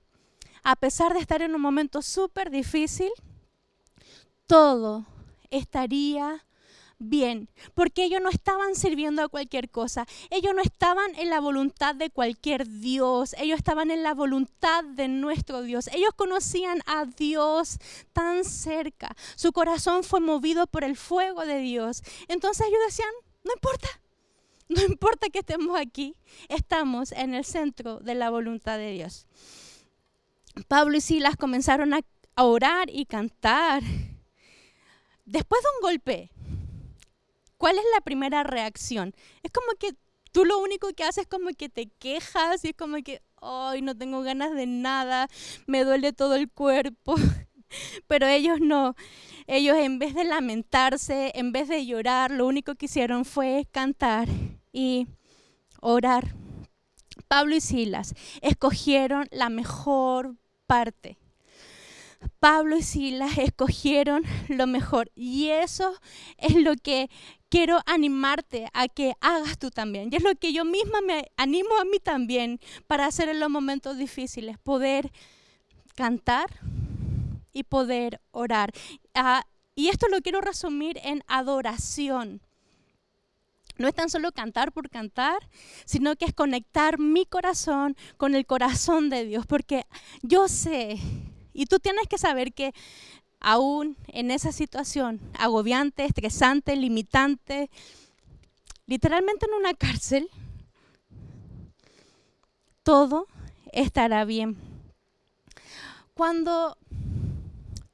a 0.63 0.75
pesar 0.75 1.13
de 1.13 1.19
estar 1.19 1.41
en 1.41 1.55
un 1.55 1.61
momento 1.61 2.01
súper 2.01 2.49
difícil, 2.49 3.11
todo 4.47 5.05
estaría 5.51 6.45
bien, 6.99 7.49
porque 7.73 8.03
ellos 8.03 8.21
no 8.21 8.29
estaban 8.29 8.75
sirviendo 8.75 9.23
a 9.23 9.29
cualquier 9.29 9.69
cosa, 9.69 10.05
ellos 10.29 10.53
no 10.53 10.61
estaban 10.61 11.15
en 11.15 11.29
la 11.29 11.39
voluntad 11.39 11.95
de 11.95 12.09
cualquier 12.09 12.67
Dios, 12.67 13.33
ellos 13.39 13.57
estaban 13.57 13.89
en 13.89 14.03
la 14.03 14.13
voluntad 14.13 14.83
de 14.83 15.07
nuestro 15.07 15.61
Dios, 15.61 15.87
ellos 15.87 16.11
conocían 16.15 16.81
a 16.85 17.05
Dios 17.05 17.77
tan 18.13 18.43
cerca, 18.43 19.15
su 19.35 19.51
corazón 19.53 20.03
fue 20.03 20.19
movido 20.19 20.67
por 20.67 20.83
el 20.83 20.97
fuego 20.97 21.45
de 21.45 21.59
Dios, 21.59 22.03
entonces 22.27 22.67
ellos 22.67 22.81
decían, 22.85 23.09
no 23.43 23.53
importa. 23.53 23.87
No 24.69 24.83
importa 24.83 25.29
que 25.29 25.39
estemos 25.39 25.79
aquí, 25.79 26.15
estamos 26.47 27.11
en 27.13 27.33
el 27.33 27.43
centro 27.43 27.99
de 28.01 28.13
la 28.13 28.29
voluntad 28.29 28.77
de 28.77 28.91
Dios. 28.91 29.25
Pablo 30.67 30.95
y 30.95 31.01
Silas 31.01 31.35
comenzaron 31.37 31.95
a 31.95 32.01
orar 32.35 32.87
y 32.91 33.05
cantar. 33.05 33.81
Después 35.25 35.61
de 35.63 35.67
un 35.75 35.81
golpe, 35.89 36.31
¿cuál 37.59 37.77
es 37.77 37.83
la 37.93 38.01
primera 38.01 38.41
reacción? 38.41 39.13
Es 39.43 39.51
como 39.51 39.67
que 39.77 39.93
tú 40.31 40.45
lo 40.45 40.57
único 40.57 40.91
que 40.93 41.03
haces 41.03 41.23
es 41.23 41.27
como 41.27 41.49
que 41.51 41.69
te 41.69 41.89
quejas 41.99 42.65
y 42.65 42.69
es 42.69 42.75
como 42.75 42.97
que, 43.03 43.21
ay, 43.41 43.83
no 43.83 43.95
tengo 43.95 44.23
ganas 44.23 44.55
de 44.55 44.65
nada, 44.65 45.27
me 45.67 45.83
duele 45.83 46.13
todo 46.13 46.33
el 46.33 46.49
cuerpo. 46.49 47.15
Pero 48.07 48.25
ellos 48.25 48.59
no, 48.61 48.95
ellos 49.45 49.77
en 49.77 49.99
vez 49.99 50.15
de 50.15 50.23
lamentarse, 50.23 51.31
en 51.35 51.51
vez 51.51 51.67
de 51.67 51.85
llorar, 51.85 52.31
lo 52.31 52.47
único 52.47 52.73
que 52.73 52.87
hicieron 52.87 53.25
fue 53.25 53.67
cantar 53.71 54.27
y 54.71 55.07
orar. 55.81 56.33
Pablo 57.27 57.55
y 57.55 57.61
Silas 57.61 58.15
escogieron 58.41 59.27
la 59.29 59.49
mejor 59.49 60.35
parte. 60.65 61.17
Pablo 62.39 62.77
y 62.77 62.83
Silas 62.83 63.37
escogieron 63.37 64.23
lo 64.47 64.67
mejor 64.67 65.11
y 65.15 65.49
eso 65.49 65.93
es 66.37 66.55
lo 66.55 66.75
que 66.75 67.09
quiero 67.49 67.79
animarte 67.85 68.67
a 68.73 68.87
que 68.87 69.13
hagas 69.21 69.57
tú 69.57 69.71
también. 69.71 70.09
Y 70.11 70.15
es 70.15 70.23
lo 70.23 70.35
que 70.35 70.53
yo 70.53 70.65
misma 70.65 71.01
me 71.01 71.31
animo 71.37 71.77
a 71.79 71.85
mí 71.85 71.99
también 71.99 72.59
para 72.87 73.05
hacer 73.05 73.29
en 73.29 73.39
los 73.39 73.49
momentos 73.49 73.97
difíciles, 73.97 74.57
poder 74.57 75.11
cantar 75.95 76.47
y 77.51 77.63
poder 77.63 78.21
orar. 78.31 78.71
Ah, 79.13 79.43
y 79.75 79.89
esto 79.89 80.07
lo 80.07 80.21
quiero 80.21 80.41
resumir 80.41 80.99
en 81.03 81.23
adoración. 81.27 82.41
No 83.77 83.87
es 83.87 83.95
tan 83.95 84.09
solo 84.09 84.33
cantar 84.33 84.73
por 84.73 84.89
cantar, 84.89 85.37
sino 85.85 86.17
que 86.17 86.25
es 86.25 86.33
conectar 86.33 86.99
mi 86.99 87.25
corazón 87.25 87.95
con 88.17 88.35
el 88.35 88.45
corazón 88.45 89.09
de 89.09 89.23
Dios, 89.23 89.45
porque 89.47 89.85
yo 90.21 90.49
sé, 90.49 90.99
y 91.59 91.65
tú 91.65 91.77
tienes 91.79 92.07
que 92.07 92.17
saber 92.17 92.53
que 92.53 92.73
aún 93.41 93.97
en 94.07 94.31
esa 94.31 94.53
situación 94.53 95.19
agobiante, 95.37 96.05
estresante, 96.05 96.73
limitante, 96.77 97.69
literalmente 98.85 99.45
en 99.45 99.53
una 99.55 99.73
cárcel, 99.73 100.29
todo 102.81 103.27
estará 103.73 104.23
bien. 104.23 104.55
Cuando 106.13 106.77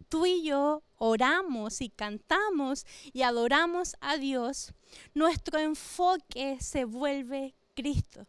tú 0.09 0.27
y 0.27 0.43
yo 0.43 0.83
oramos 0.97 1.81
y 1.81 1.89
cantamos 1.89 2.85
y 3.13 3.23
adoramos 3.23 3.95
a 3.99 4.17
Dios, 4.17 4.75
nuestro 5.15 5.57
enfoque 5.57 6.59
se 6.61 6.85
vuelve 6.85 7.55
Cristo. 7.73 8.27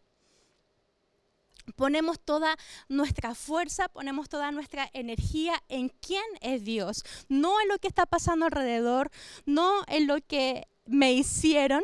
Ponemos 1.77 2.19
toda 2.19 2.57
nuestra 2.89 3.35
fuerza, 3.35 3.87
ponemos 3.87 4.29
toda 4.29 4.51
nuestra 4.51 4.89
energía 4.93 5.61
en 5.69 5.89
quién 5.89 6.25
es 6.41 6.65
Dios, 6.65 7.05
no 7.29 7.61
en 7.61 7.67
lo 7.67 7.77
que 7.77 7.87
está 7.87 8.07
pasando 8.07 8.47
alrededor, 8.47 9.11
no 9.45 9.83
en 9.87 10.07
lo 10.07 10.17
que 10.19 10.67
me 10.85 11.13
hicieron, 11.13 11.83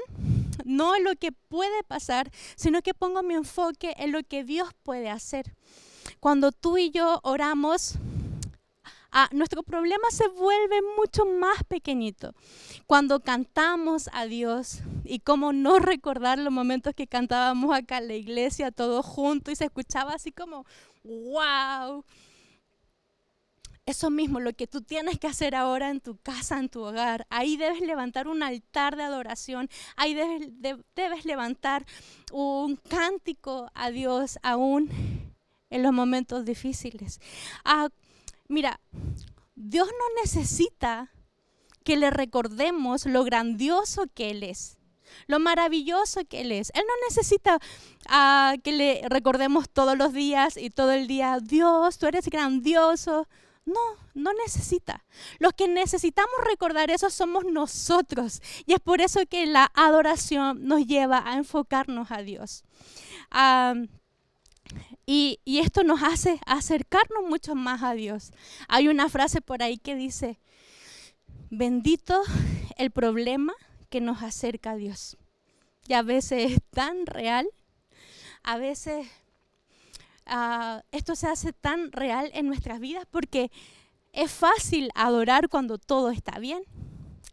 no 0.66 0.96
en 0.96 1.04
lo 1.04 1.16
que 1.16 1.32
puede 1.32 1.84
pasar, 1.84 2.32
sino 2.56 2.82
que 2.82 2.96
pongo 2.96 3.22
mi 3.22 3.36
enfoque 3.36 3.94
en 3.98 4.12
lo 4.12 4.24
que 4.24 4.44
Dios 4.44 4.70
puede 4.82 5.12
hacer. 5.12 5.56
Cuando 6.20 6.52
tú 6.52 6.80
y 6.80 6.90
yo 6.90 7.20
oramos, 7.22 8.00
nuestro 9.32 9.64
problema 9.64 10.10
se 10.10 10.28
vuelve 10.28 10.82
mucho 10.98 11.26
más 11.26 11.64
pequeño 11.64 11.94
cuando 12.88 13.20
cantamos 13.20 14.10
a 14.14 14.26
Dios 14.26 14.82
y 15.04 15.20
cómo 15.20 15.54
no 15.54 15.80
recordar 15.80 16.40
los 16.40 16.52
momentos 16.52 16.94
que 16.96 17.08
cantábamos 17.08 17.76
acá 17.76 18.00
en 18.00 18.08
la 18.08 18.16
iglesia 18.16 18.72
todos 18.72 19.06
juntos 19.06 19.54
y 19.54 19.56
se 19.56 19.66
escuchaba 19.66 20.14
así 20.14 20.32
como, 20.32 20.66
wow. 21.04 22.04
Eso 23.86 24.10
mismo, 24.10 24.40
lo 24.40 24.54
que 24.54 24.66
tú 24.66 24.82
tienes 24.82 25.20
que 25.20 25.28
hacer 25.28 25.56
ahora 25.56 25.90
en 25.90 26.00
tu 26.00 26.16
casa, 26.16 26.58
en 26.58 26.70
tu 26.70 26.82
hogar, 26.82 27.28
ahí 27.30 27.58
debes 27.58 27.82
levantar 27.82 28.30
un 28.30 28.42
altar 28.42 28.96
de 28.96 29.04
adoración, 29.04 29.70
ahí 29.98 30.14
debes, 30.14 30.50
debes 30.96 31.26
levantar 31.26 31.86
un 32.32 32.78
cántico 32.78 33.70
a 33.74 33.92
Dios 33.92 34.40
aún 34.42 34.90
en 35.70 35.84
los 35.84 35.92
momentos 35.92 36.46
difíciles. 36.46 37.20
Ah, 37.66 37.90
Mira, 38.48 38.80
Dios 39.56 39.88
no 39.88 40.22
necesita 40.22 41.12
que 41.84 41.98
le 41.98 42.10
recordemos 42.10 43.06
lo 43.06 43.24
grandioso 43.24 44.06
que 44.14 44.32
Él 44.32 44.44
es, 44.44 44.78
lo 45.28 45.40
maravilloso 45.40 46.26
que 46.26 46.42
Él 46.42 46.52
es. 46.52 46.72
Él 46.74 46.84
no 46.88 46.94
necesita 47.08 47.60
ah, 48.08 48.56
que 48.64 48.72
le 48.72 49.02
recordemos 49.10 49.70
todos 49.70 49.98
los 49.98 50.14
días 50.14 50.58
y 50.58 50.70
todo 50.70 50.92
el 50.92 51.08
día, 51.08 51.40
Dios, 51.42 51.98
tú 51.98 52.08
eres 52.08 52.28
grandioso. 52.28 53.28
No, 53.66 53.80
no 54.14 54.34
necesita. 54.34 55.06
Los 55.40 55.54
que 55.54 55.70
necesitamos 55.70 56.36
recordar 56.46 56.92
eso 56.92 57.10
somos 57.10 57.46
nosotros. 57.46 58.42
Y 58.66 58.74
es 58.74 58.82
por 58.82 59.00
eso 59.00 59.22
que 59.30 59.46
la 59.46 59.72
adoración 59.74 60.66
nos 60.68 60.86
lleva 60.86 61.24
a 61.26 61.38
enfocarnos 61.38 62.12
a 62.12 62.22
Dios. 62.24 62.66
Y, 65.06 65.40
esto 65.46 65.84
nos 65.84 66.02
hace 66.02 66.40
acercarnos 66.46 67.24
mucho 67.28 67.56
más 67.56 67.84
a 67.84 67.94
Dios. 67.94 68.32
Hay 68.68 68.88
una 68.88 69.10
frase 69.10 69.42
por 69.42 69.62
ahí 69.62 69.78
que 69.78 69.96
dice, 69.96 70.40
bendito 71.50 72.22
el 72.78 72.92
problema 72.92 73.54
que 73.90 74.02
nos 74.02 74.24
acerca 74.24 74.72
a 74.72 74.76
Dios. 74.76 75.18
Y 75.88 75.94
a 75.94 76.02
veces 76.02 76.54
es 76.54 76.60
tan 76.72 77.06
real, 77.06 77.48
a 78.44 78.58
veces 78.58 79.08
uh, 80.28 80.80
esto 80.92 81.16
se 81.16 81.28
hace 81.28 81.52
tan 81.54 81.92
real 81.92 82.32
en 82.34 82.48
nuestras 82.48 82.80
vidas 82.80 83.06
porque 83.12 83.52
es 84.14 84.32
fácil 84.32 84.90
adorar 84.96 85.50
cuando 85.50 85.78
todo 85.78 86.12
está 86.12 86.40
bien. 86.40 86.64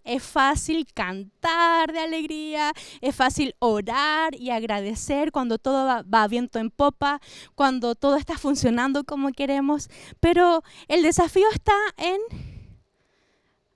Es 0.04 0.23
fácil 0.23 0.87
cantar 0.92 1.92
de 1.92 2.00
alegría, 2.00 2.73
es 3.00 3.14
fácil 3.14 3.54
orar 3.59 4.35
y 4.35 4.50
agradecer 4.50 5.33
cuando 5.33 5.59
todo 5.59 5.87
va, 5.87 6.02
va, 6.02 6.26
viento 6.28 6.59
en 6.59 6.71
popa, 6.71 7.21
cuando 7.54 7.95
todo 7.95 8.16
está 8.16 8.38
funcionando 8.38 9.04
como 9.04 9.33
queremos, 9.33 9.88
pero 10.21 10.62
el 10.88 11.02
desafío 11.02 11.47
está 11.52 11.75
en 11.97 12.19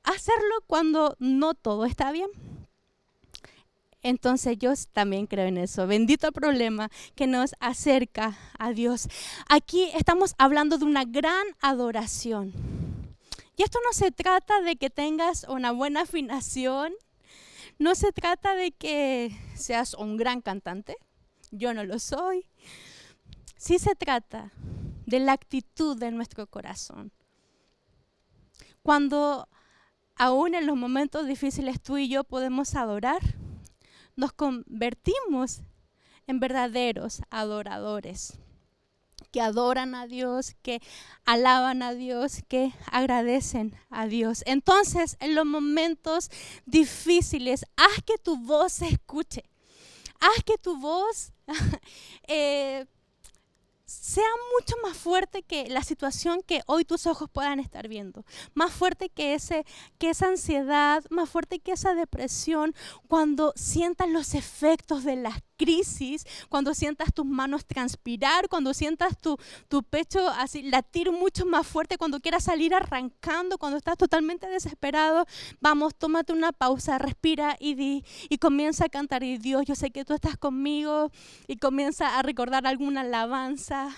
hacerlo 0.04 0.54
cuando 0.66 1.16
no 1.18 1.54
todo 1.54 1.84
está 1.84 2.12
bien. 2.12 2.30
Entonces 4.04 4.58
yo 4.58 4.72
también 4.92 5.26
creo 5.26 5.46
en 5.46 5.56
eso. 5.56 5.86
Bendito 5.86 6.30
problema 6.30 6.90
que 7.14 7.26
nos 7.26 7.54
acerca 7.58 8.38
a 8.58 8.72
Dios. 8.72 9.08
Aquí 9.48 9.90
estamos 9.94 10.34
hablando 10.38 10.76
de 10.76 10.84
una 10.84 11.04
gran 11.04 11.46
adoración. 11.60 12.83
Y 13.56 13.62
esto 13.62 13.78
no 13.84 13.92
se 13.92 14.10
trata 14.10 14.60
de 14.62 14.76
que 14.76 14.90
tengas 14.90 15.44
una 15.48 15.70
buena 15.70 16.02
afinación, 16.02 16.92
no 17.78 17.94
se 17.94 18.12
trata 18.12 18.54
de 18.54 18.72
que 18.72 19.36
seas 19.54 19.94
un 19.94 20.16
gran 20.16 20.40
cantante, 20.40 20.96
yo 21.50 21.72
no 21.74 21.84
lo 21.84 21.98
soy. 21.98 22.46
Sí 23.56 23.78
se 23.78 23.94
trata 23.94 24.52
de 25.06 25.20
la 25.20 25.32
actitud 25.32 25.96
de 25.96 26.10
nuestro 26.10 26.46
corazón. 26.46 27.12
Cuando 28.82 29.48
aún 30.16 30.54
en 30.54 30.66
los 30.66 30.76
momentos 30.76 31.26
difíciles 31.26 31.80
tú 31.80 31.96
y 31.96 32.08
yo 32.08 32.24
podemos 32.24 32.74
adorar, 32.74 33.22
nos 34.16 34.32
convertimos 34.32 35.62
en 36.26 36.40
verdaderos 36.40 37.22
adoradores, 37.30 38.38
que 39.34 39.40
adoran 39.40 39.96
a 39.96 40.06
Dios, 40.06 40.54
que 40.62 40.80
alaban 41.24 41.82
a 41.82 41.92
Dios, 41.92 42.44
que 42.46 42.72
agradecen 42.86 43.74
a 43.90 44.06
Dios. 44.06 44.44
Entonces, 44.46 45.16
en 45.18 45.34
los 45.34 45.44
momentos 45.44 46.30
difíciles, 46.66 47.66
haz 47.74 48.00
que 48.06 48.16
tu 48.16 48.36
voz 48.36 48.74
se 48.74 48.86
escuche, 48.86 49.42
haz 50.20 50.44
que 50.44 50.56
tu 50.56 50.76
voz 50.76 51.32
eh, 52.28 52.86
sea 53.86 54.22
mucho 54.56 54.76
más 54.84 54.96
fuerte 54.96 55.42
que 55.42 55.68
la 55.68 55.82
situación 55.82 56.40
que 56.46 56.62
hoy 56.66 56.84
tus 56.84 57.08
ojos 57.08 57.28
puedan 57.28 57.58
estar 57.58 57.88
viendo, 57.88 58.24
más 58.54 58.72
fuerte 58.72 59.08
que, 59.08 59.34
ese, 59.34 59.66
que 59.98 60.10
esa 60.10 60.28
ansiedad, 60.28 61.02
más 61.10 61.28
fuerte 61.28 61.58
que 61.58 61.72
esa 61.72 61.94
depresión, 61.94 62.72
cuando 63.08 63.52
sientas 63.56 64.08
los 64.08 64.34
efectos 64.34 65.02
de 65.02 65.16
las 65.16 65.42
crisis, 65.56 66.26
cuando 66.48 66.74
sientas 66.74 67.12
tus 67.12 67.26
manos 67.26 67.64
transpirar, 67.66 68.48
cuando 68.48 68.74
sientas 68.74 69.18
tu, 69.18 69.38
tu 69.68 69.82
pecho 69.82 70.28
así 70.28 70.62
latir 70.62 71.10
mucho 71.12 71.46
más 71.46 71.66
fuerte, 71.66 71.98
cuando 71.98 72.20
quieras 72.20 72.44
salir 72.44 72.74
arrancando, 72.74 73.58
cuando 73.58 73.78
estás 73.78 73.96
totalmente 73.96 74.46
desesperado, 74.48 75.26
vamos, 75.60 75.94
tómate 75.94 76.32
una 76.32 76.52
pausa, 76.52 76.98
respira 76.98 77.56
y 77.58 77.74
di, 77.74 78.04
y 78.28 78.38
comienza 78.38 78.86
a 78.86 78.88
cantar, 78.88 79.22
y 79.22 79.38
Dios, 79.38 79.64
yo 79.66 79.74
sé 79.74 79.90
que 79.90 80.04
tú 80.04 80.14
estás 80.14 80.36
conmigo, 80.36 81.10
y 81.46 81.56
comienza 81.56 82.18
a 82.18 82.22
recordar 82.22 82.66
alguna 82.66 83.02
alabanza. 83.02 83.90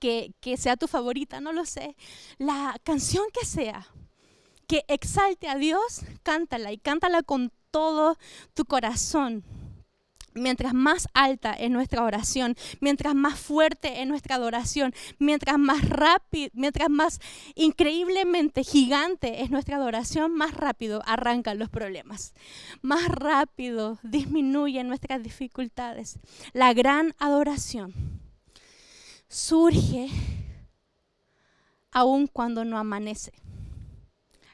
Que, 0.00 0.34
que 0.40 0.58
sea 0.58 0.76
tu 0.76 0.88
favorita, 0.88 1.40
no 1.40 1.52
lo 1.52 1.64
sé. 1.64 1.96
La 2.36 2.76
canción 2.82 3.24
que 3.32 3.46
sea, 3.46 3.86
que 4.66 4.84
exalte 4.88 5.48
a 5.48 5.56
Dios, 5.56 6.02
cántala 6.22 6.70
y 6.72 6.76
cántala 6.76 7.22
con 7.22 7.50
todo 7.70 8.18
tu 8.52 8.66
corazón 8.66 9.42
mientras 10.36 10.74
más 10.74 11.08
alta 11.14 11.52
es 11.52 11.70
nuestra 11.70 12.02
oración, 12.02 12.56
mientras 12.80 13.14
más 13.14 13.38
fuerte 13.38 14.00
es 14.00 14.06
nuestra 14.06 14.36
adoración, 14.36 14.94
mientras 15.18 15.58
más 15.58 15.88
rápido, 15.88 16.50
mientras 16.54 16.90
más 16.90 17.20
increíblemente 17.54 18.62
gigante 18.62 19.42
es 19.42 19.50
nuestra 19.50 19.76
adoración, 19.76 20.32
más 20.34 20.54
rápido 20.54 21.02
arrancan 21.06 21.58
los 21.58 21.68
problemas, 21.70 22.34
más 22.82 23.08
rápido 23.08 23.98
disminuyen 24.02 24.88
nuestras 24.88 25.22
dificultades. 25.22 26.18
La 26.52 26.72
gran 26.72 27.14
adoración 27.18 27.92
surge 29.28 30.08
aun 31.90 32.26
cuando 32.26 32.64
no 32.64 32.78
amanece. 32.78 33.32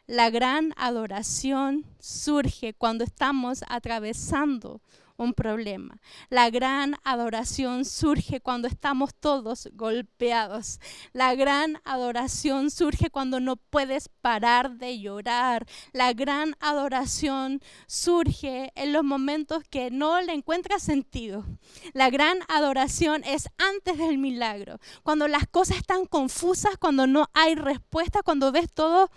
La 0.07 0.31
gran 0.31 0.75
adoración 0.77 1.87
surge 1.99 2.75
cuando 2.75 3.05
estamos 3.05 3.64
atravesando 3.68 4.81
un 5.22 5.35
problema. 5.35 6.00
La 6.28 6.50
gran 6.50 6.96
adoración 7.04 7.85
surge 7.85 8.40
cuando 8.40 8.68
estamos 8.68 9.14
todos 9.14 9.68
golpeados. 9.72 10.80
La 11.12 11.35
gran 11.35 11.80
adoración 11.85 12.70
surge 12.70 13.11
cuando 13.11 13.40
no 13.40 13.56
puedes 13.56 14.08
parar 14.20 14.78
de 14.78 14.98
llorar. 15.00 15.66
La 15.92 16.12
gran 16.12 16.56
adoración 16.61 17.61
surge 17.87 18.72
en 18.74 18.92
los 18.92 19.04
momentos 19.04 19.62
que 19.70 19.90
no 19.90 20.20
le 20.20 20.32
encuentras 20.32 20.82
sentido. 20.82 21.44
La 21.92 22.11
gran 22.11 22.38
adoración 22.48 23.22
es 23.24 23.48
antes 23.58 23.98
del 23.98 24.18
milagro, 24.18 24.78
cuando 25.02 25.28
las 25.28 25.46
cosas 25.46 25.78
están 25.78 26.06
confusas, 26.06 26.76
cuando 26.78 27.06
no 27.06 27.28
hay 27.32 27.54
respuesta, 27.54 28.22
cuando 28.22 28.52
ves 28.52 28.72
todo 28.72 29.11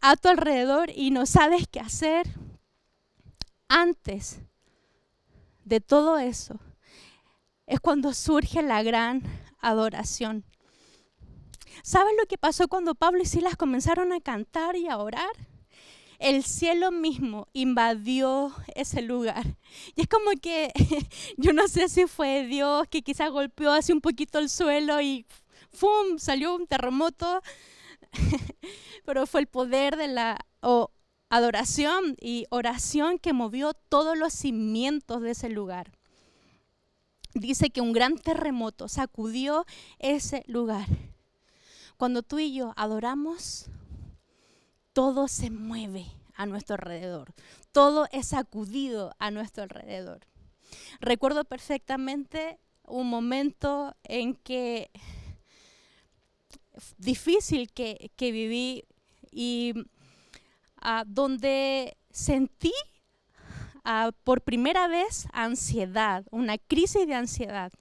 a 0.00 0.16
tu 0.16 0.28
alrededor 0.28 0.90
y 0.94 1.10
no 1.10 1.26
sabes 1.26 1.66
qué 1.70 1.80
hacer. 1.80 2.26
Antes 3.68 4.40
de 5.64 5.80
todo 5.80 6.18
eso 6.18 6.58
es 7.66 7.80
cuando 7.80 8.12
surge 8.12 8.62
la 8.62 8.82
gran 8.82 9.22
adoración. 9.60 10.44
¿Sabes 11.82 12.14
lo 12.18 12.26
que 12.26 12.36
pasó 12.36 12.68
cuando 12.68 12.94
Pablo 12.94 13.22
y 13.22 13.26
Silas 13.26 13.56
comenzaron 13.56 14.12
a 14.12 14.20
cantar 14.20 14.76
y 14.76 14.88
a 14.88 14.98
orar? 14.98 15.30
El 16.18 16.42
cielo 16.42 16.90
mismo 16.90 17.46
invadió 17.52 18.52
ese 18.74 19.00
lugar. 19.02 19.56
Y 19.94 20.02
es 20.02 20.06
como 20.08 20.32
que, 20.42 20.72
yo 21.38 21.52
no 21.52 21.68
sé 21.68 21.88
si 21.88 22.06
fue 22.06 22.44
Dios 22.44 22.86
que 22.88 23.02
quizás 23.02 23.30
golpeó 23.30 23.72
así 23.72 23.92
un 23.92 24.00
poquito 24.00 24.38
el 24.38 24.50
suelo 24.50 25.00
y 25.00 25.24
¡fum! 25.72 26.18
salió 26.18 26.54
un 26.54 26.66
terremoto. 26.66 27.40
Pero 29.06 29.26
fue 29.26 29.40
el 29.40 29.46
poder 29.46 29.96
de 29.96 30.08
la 30.08 30.36
adoración 31.30 32.16
y 32.20 32.46
oración 32.50 33.18
que 33.18 33.32
movió 33.32 33.72
todos 33.72 34.18
los 34.18 34.34
cimientos 34.34 35.22
de 35.22 35.30
ese 35.30 35.48
lugar. 35.48 35.92
Dice 37.32 37.70
que 37.70 37.80
un 37.80 37.92
gran 37.92 38.18
terremoto 38.18 38.88
sacudió 38.88 39.64
ese 40.00 40.42
lugar. 40.46 40.86
Cuando 41.96 42.22
tú 42.22 42.40
y 42.40 42.52
yo 42.52 42.74
adoramos, 42.76 43.66
todo 44.92 45.28
se 45.28 45.50
mueve 45.50 46.06
a 46.34 46.46
nuestro 46.46 46.74
alrededor. 46.74 47.32
Todo 47.70 48.08
es 48.10 48.28
sacudido 48.28 49.14
a 49.18 49.30
nuestro 49.30 49.62
alrededor. 49.62 50.26
Recuerdo 51.00 51.44
perfectamente 51.44 52.58
un 52.84 53.08
momento 53.08 53.94
en 54.02 54.34
que 54.34 54.90
difícil 56.98 57.70
que, 57.70 58.10
que 58.16 58.32
viví 58.32 58.84
y 59.30 59.74
donde 61.06 61.96
sentí 62.10 62.72
por 64.24 64.42
primera 64.42 64.88
vez 64.88 65.26
ansiedad, 65.32 66.24
una 66.30 66.58
crisis 66.58 67.06
de 67.06 67.14
ansiedad. 67.14 67.72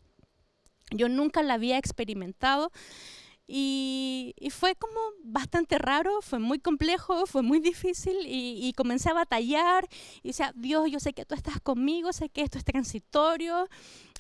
Yo 0.92 1.08
nunca 1.08 1.44
la 1.44 1.56
había 1.56 1.78
experimentado 1.78 2.72
y, 3.52 4.36
fue 4.52 4.76
como 4.76 5.00
bastante 5.24 5.80
raro, 5.80 6.22
fue 6.22 6.38
muy 6.38 6.60
complejo, 6.60 7.26
fue 7.26 7.42
muy 7.42 7.60
difícil 7.60 8.16
y, 8.26 8.72
comencé 8.74 9.10
a 9.10 9.14
batallar 9.14 9.88
y 10.22 10.30
decía, 10.30 10.54
Dios, 10.56 10.90
yo 10.92 11.00
sé 11.00 11.14
que 11.14 11.26
tú 11.26 11.34
estás 11.34 11.60
conmigo, 11.60 12.14
sé 12.14 12.30
que 12.30 12.42
esto 12.42 12.60
es 12.60 12.64
transitorio, 12.64 13.68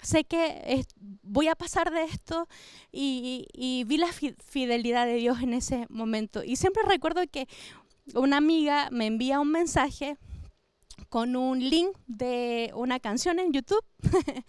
sé 0.01 0.23
que 0.23 0.83
voy 1.21 1.47
a 1.47 1.55
pasar 1.55 1.91
de 1.91 2.05
esto 2.05 2.47
y, 2.91 3.47
y 3.53 3.83
vi 3.83 3.97
la 3.97 4.09
fidelidad 4.11 5.05
de 5.05 5.15
Dios 5.15 5.41
en 5.43 5.53
ese 5.53 5.85
momento. 5.89 6.43
Y 6.43 6.55
siempre 6.55 6.81
recuerdo 6.83 7.21
que 7.31 7.47
una 8.15 8.37
amiga 8.37 8.89
me 8.91 9.07
envía 9.07 9.39
un 9.39 9.51
mensaje 9.51 10.17
con 11.09 11.35
un 11.35 11.59
link 11.59 11.97
de 12.07 12.71
una 12.75 12.99
canción 12.99 13.39
en 13.39 13.53
YouTube 13.53 13.83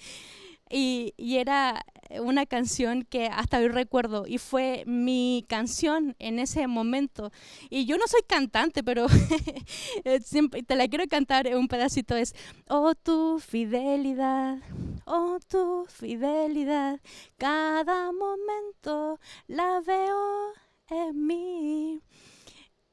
y, 0.71 1.15
era 1.19 1.85
una 2.21 2.45
canción 2.45 3.03
que 3.03 3.27
hasta 3.27 3.59
hoy 3.59 3.69
recuerdo 3.69 4.25
y 4.27 4.39
fue 4.39 4.85
mi 4.87 5.45
canción 5.49 6.17
en 6.19 6.39
ese 6.39 6.67
momento. 6.67 7.31
Y 7.71 7.87
yo 7.87 7.97
no 7.99 8.07
soy 8.09 8.23
cantante, 8.27 8.83
pero 8.83 9.07
te 10.67 10.77
la 10.77 10.89
quiero 10.89 11.07
cantar 11.09 11.49
un 11.55 11.69
pedacito. 11.69 12.17
Es, 12.17 12.35
oh 12.69 12.95
tu 12.95 13.39
fidelidad, 13.39 14.59
oh 15.07 15.39
tu 15.49 15.87
fidelidad, 15.89 17.01
cada 17.39 18.13
momento 18.13 19.21
la 19.47 19.81
veo 19.81 20.53
en 20.89 21.27
mí. 21.27 22.03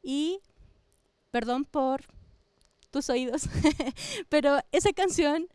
Y, 0.03 0.39
perdón 1.32 1.66
por 1.66 2.06
tus 2.92 3.10
oídos, 3.10 3.44
pero 4.30 4.60
esa 4.72 4.94
canción, 4.94 5.48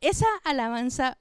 esa 0.00 0.26
alabanza 0.44 1.16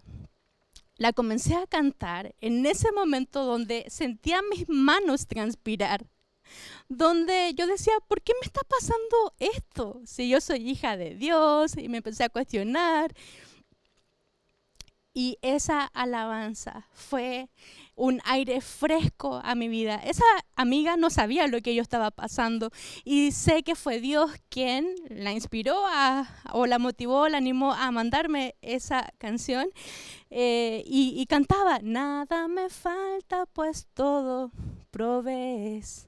la 0.97 1.13
comencé 1.13 1.55
a 1.55 1.67
cantar 1.67 2.35
en 2.41 2.65
ese 2.65 2.91
momento 2.91 3.43
donde 3.45 3.85
sentía 3.89 4.41
mis 4.49 4.67
manos 4.69 5.27
transpirar, 5.27 6.05
donde 6.87 7.53
yo 7.55 7.67
decía, 7.67 7.93
¿por 8.07 8.21
qué 8.21 8.33
me 8.41 8.45
está 8.45 8.61
pasando 8.63 9.33
esto? 9.39 10.01
Si 10.05 10.29
yo 10.29 10.39
soy 10.39 10.69
hija 10.69 10.97
de 10.97 11.15
Dios 11.15 11.77
y 11.77 11.89
me 11.89 11.97
empecé 11.97 12.23
a 12.23 12.29
cuestionar. 12.29 13.13
Y 15.15 15.37
esa 15.43 15.85
alabanza 15.93 16.87
fue 16.91 17.49
un 17.95 18.19
aire 18.25 18.61
fresco 18.61 19.39
a 19.43 19.53
mi 19.53 19.67
vida. 19.67 19.95
Esa 19.97 20.23
amiga 20.55 20.97
no 20.97 21.11
sabía 21.11 21.45
lo 21.47 21.61
que 21.61 21.75
yo 21.75 21.83
estaba 21.83 22.09
pasando 22.09 22.71
y 23.03 23.31
sé 23.31 23.61
que 23.61 23.75
fue 23.75 23.99
Dios 23.99 24.31
quien 24.49 24.95
la 25.09 25.31
inspiró 25.31 25.83
o 26.51 26.65
la 26.65 26.79
motivó, 26.79 27.29
la 27.29 27.37
animó 27.37 27.73
a 27.73 27.91
mandarme 27.91 28.55
esa 28.61 29.13
canción 29.19 29.67
eh, 30.31 30.83
y, 30.87 31.13
y 31.15 31.25
cantaba, 31.27 31.79
nada 31.83 32.47
me 32.47 32.69
falta 32.69 33.45
pues 33.45 33.87
todo 33.93 34.51
provees. 34.89 36.07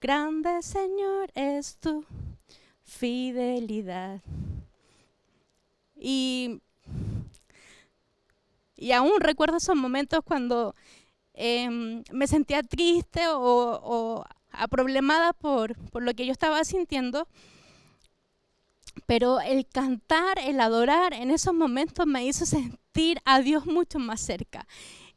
Grande 0.00 0.62
Señor 0.62 1.32
es 1.34 1.76
tu 1.78 2.04
fidelidad. 2.84 4.20
Y 5.98 6.60
y 8.78 8.92
aún 8.92 9.20
recuerdo 9.20 9.56
esos 9.56 9.74
momentos 9.74 10.20
cuando 10.24 10.74
em, 11.34 12.04
me 12.12 12.28
sentía 12.28 12.62
triste 12.62 13.26
o, 13.26 13.80
o 13.82 14.24
problemada 14.70 15.32
por, 15.32 15.76
por 15.90 16.04
lo 16.04 16.14
que 16.14 16.24
yo 16.24 16.32
estaba 16.32 16.62
sintiendo. 16.64 17.26
Pero 19.06 19.40
el 19.40 19.66
cantar, 19.66 20.38
el 20.38 20.60
adorar 20.60 21.12
en 21.12 21.30
esos 21.30 21.54
momentos 21.54 22.06
me 22.06 22.24
hizo 22.24 22.46
sentir 22.46 23.18
a 23.24 23.40
Dios 23.40 23.66
mucho 23.66 23.98
más 23.98 24.20
cerca. 24.20 24.66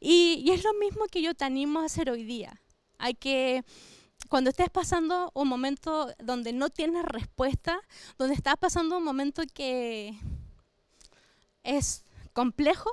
Y, 0.00 0.42
y, 0.44 0.50
es 0.50 0.64
lo 0.64 0.74
mismo 0.74 1.06
que 1.06 1.22
yo 1.22 1.34
te 1.34 1.44
animo 1.44 1.80
a 1.80 1.84
hacer 1.84 2.10
hoy 2.10 2.24
día. 2.24 2.60
Hay 2.98 3.14
que, 3.14 3.64
cuando 4.28 4.50
estés 4.50 4.70
pasando 4.70 5.30
un 5.34 5.46
momento 5.46 6.12
donde 6.18 6.52
no 6.52 6.68
tienes 6.70 7.04
respuesta, 7.04 7.80
donde 8.18 8.34
estás 8.34 8.56
pasando 8.56 8.98
un 8.98 9.04
momento 9.04 9.42
que 9.54 10.18
es 11.62 12.04
complejo, 12.32 12.90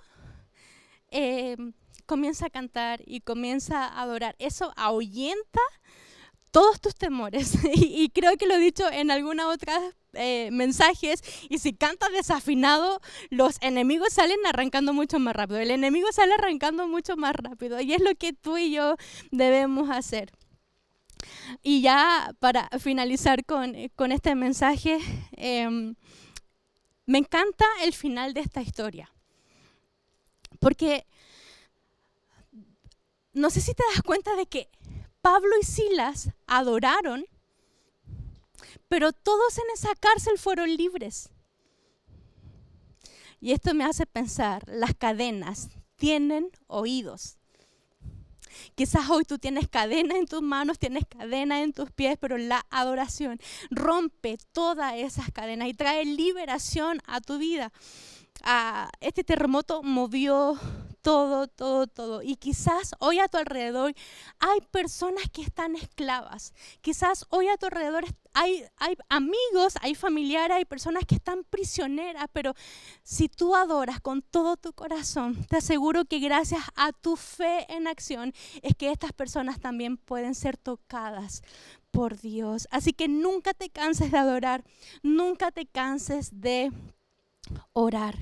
eh, 1.12 1.58
comienza 2.06 2.48
a 2.48 2.50
cantar 2.50 3.02
y 3.06 3.22
comienza 3.22 3.86
a 3.86 4.02
adorar. 4.02 4.36
Eso 4.40 4.74
ahuyenta 4.76 5.62
todos 6.52 6.82
tus 6.82 6.96
temores. 6.96 7.54
y, 7.74 8.10
creo 8.10 8.36
que 8.38 8.48
lo 8.48 8.56
he 8.56 8.60
dicho 8.60 8.90
en 8.92 9.12
alguna 9.12 9.48
otra 9.48 9.80
eh, 10.14 10.50
mensajes. 10.52 11.22
Y 11.50 11.60
si 11.60 11.74
cantas 11.74 12.12
desafinado, 12.12 13.02
los 13.30 13.58
enemigos 13.62 14.14
salen 14.14 14.40
arrancando 14.46 14.94
mucho 14.94 15.20
más 15.20 15.36
rápido. 15.36 15.60
El 15.60 15.72
enemigo 15.72 16.12
sale 16.12 16.34
arrancando 16.34 16.88
mucho 16.88 17.18
más 17.18 17.36
rápido. 17.36 17.80
Y 17.82 17.94
es 17.94 18.02
lo 18.02 18.16
que 18.16 18.34
tú 18.34 18.58
y 18.58 18.72
yo 18.72 18.96
debemos 19.32 19.90
hacer. 19.90 20.32
Y 21.62 21.82
ya 21.82 22.34
para 22.40 22.70
finalizar 22.80 23.46
con, 23.46 23.76
con 23.96 24.12
este 24.12 24.36
mensaje, 24.36 25.00
em, 25.34 25.96
me 27.10 27.18
encanta 27.18 27.66
el 27.82 27.92
final 27.94 28.36
de 28.36 28.42
esta 28.42 28.62
historia. 28.62 29.12
Porque 30.60 31.08
no 33.34 33.50
sé 33.50 33.62
si 33.62 33.74
te 33.74 33.82
das 33.96 34.04
cuenta 34.04 34.36
de 34.36 34.46
que 34.46 34.70
Pablo 35.20 35.50
y 35.60 35.66
Silas 35.66 36.30
adoraron, 36.46 37.26
pero 38.88 39.12
todos 39.12 39.58
en 39.58 39.64
esa 39.74 39.96
cárcel 39.96 40.38
fueron 40.38 40.78
libres. 40.78 41.32
Y 43.42 43.54
esto 43.54 43.74
me 43.74 43.86
hace 43.86 44.06
pensar, 44.06 44.62
las 44.68 44.94
cadenas 44.94 45.70
tienen 45.96 46.52
oídos. 46.68 47.39
Quizás 48.76 49.10
hoy 49.10 49.24
tú 49.24 49.38
tienes 49.38 49.68
cadena 49.68 50.18
en 50.18 50.26
tus 50.26 50.42
manos, 50.42 50.80
tienes 50.80 51.04
cadena 51.08 51.62
en 51.62 51.74
tus 51.74 51.92
pies, 51.92 52.18
pero 52.20 52.38
la 52.38 52.66
adoración 52.70 53.40
rompe 53.70 54.38
todas 54.52 54.96
esas 54.96 55.32
cadenas 55.32 55.68
y 55.68 55.74
trae 55.74 56.06
liberación 56.06 57.02
a 57.06 57.22
tu 57.22 57.38
vida. 57.38 57.72
Este 59.02 59.24
terremoto 59.24 59.84
movió 59.84 60.58
todo, 61.02 61.48
todo, 61.48 61.88
todo. 61.88 62.22
Y 62.22 62.36
quizás 62.36 62.94
hoy 63.00 63.20
a 63.20 63.28
tu 63.28 63.38
alrededor 63.38 63.94
hay 64.40 64.62
personas 64.72 65.24
que 65.32 65.42
están 65.42 65.76
esclavas. 65.76 66.54
Quizás 66.82 67.26
hoy 67.30 67.48
a 67.48 67.58
tu 67.58 67.68
alrededor 67.68 68.06
hay, 68.34 68.64
hay 68.78 68.96
amigos, 69.10 69.74
hay 69.82 69.96
familiares, 69.96 70.58
hay 70.58 70.66
personas 70.66 71.04
que 71.06 71.16
están 71.16 71.44
prisioneras. 71.44 72.26
Pero 72.34 72.54
si 73.04 73.30
tú 73.30 73.56
adoras 73.56 74.00
con 74.02 74.22
todo 74.22 74.58
tu 74.58 74.74
corazón, 74.74 75.46
te 75.46 75.58
aseguro 75.58 76.06
que 76.06 76.20
gracias 76.20 76.64
a 76.76 76.92
tu 76.92 77.16
fe 77.16 77.66
en 77.74 77.88
acción 77.88 78.34
es 78.62 78.76
que 78.76 78.92
estas 78.92 79.14
personas 79.14 79.60
también 79.60 79.98
pueden 79.98 80.36
ser 80.36 80.58
tocadas 80.58 81.42
por 81.92 82.20
Dios. 82.20 82.68
Así 82.72 82.94
que 82.94 83.08
nunca 83.08 83.54
te 83.54 83.70
canses 83.70 84.12
de 84.12 84.18
adorar, 84.18 84.64
nunca 85.02 85.52
te 85.52 85.66
canses 85.66 86.42
de 86.42 86.72
orar. 87.74 88.16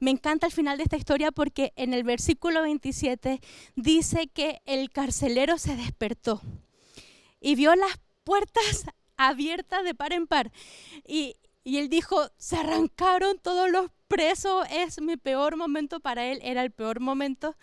Me 0.00 0.10
encanta 0.10 0.46
el 0.46 0.52
final 0.52 0.76
de 0.76 0.84
esta 0.84 0.96
historia 0.96 1.32
porque 1.32 1.72
en 1.76 1.94
el 1.94 2.04
versículo 2.04 2.62
27 2.62 3.40
dice 3.76 4.28
que 4.28 4.60
el 4.64 4.90
carcelero 4.90 5.58
se 5.58 5.76
despertó 5.76 6.40
y 7.40 7.54
vio 7.54 7.74
las 7.74 7.98
puertas 8.24 8.86
abiertas 9.16 9.84
de 9.84 9.94
par 9.94 10.12
en 10.12 10.26
par. 10.26 10.52
Y, 11.06 11.36
él 11.64 11.90
dijo, 11.90 12.30
se 12.38 12.56
arrancaron 12.56 13.38
todos 13.38 13.70
los 13.70 13.90
presos, 14.06 14.66
es 14.70 15.02
mi 15.02 15.18
peor 15.18 15.56
momento 15.56 16.00
para 16.00 16.24
él, 16.24 16.40
era 16.42 16.62
el 16.62 16.70
peor 16.70 17.00
momento. 17.00 17.56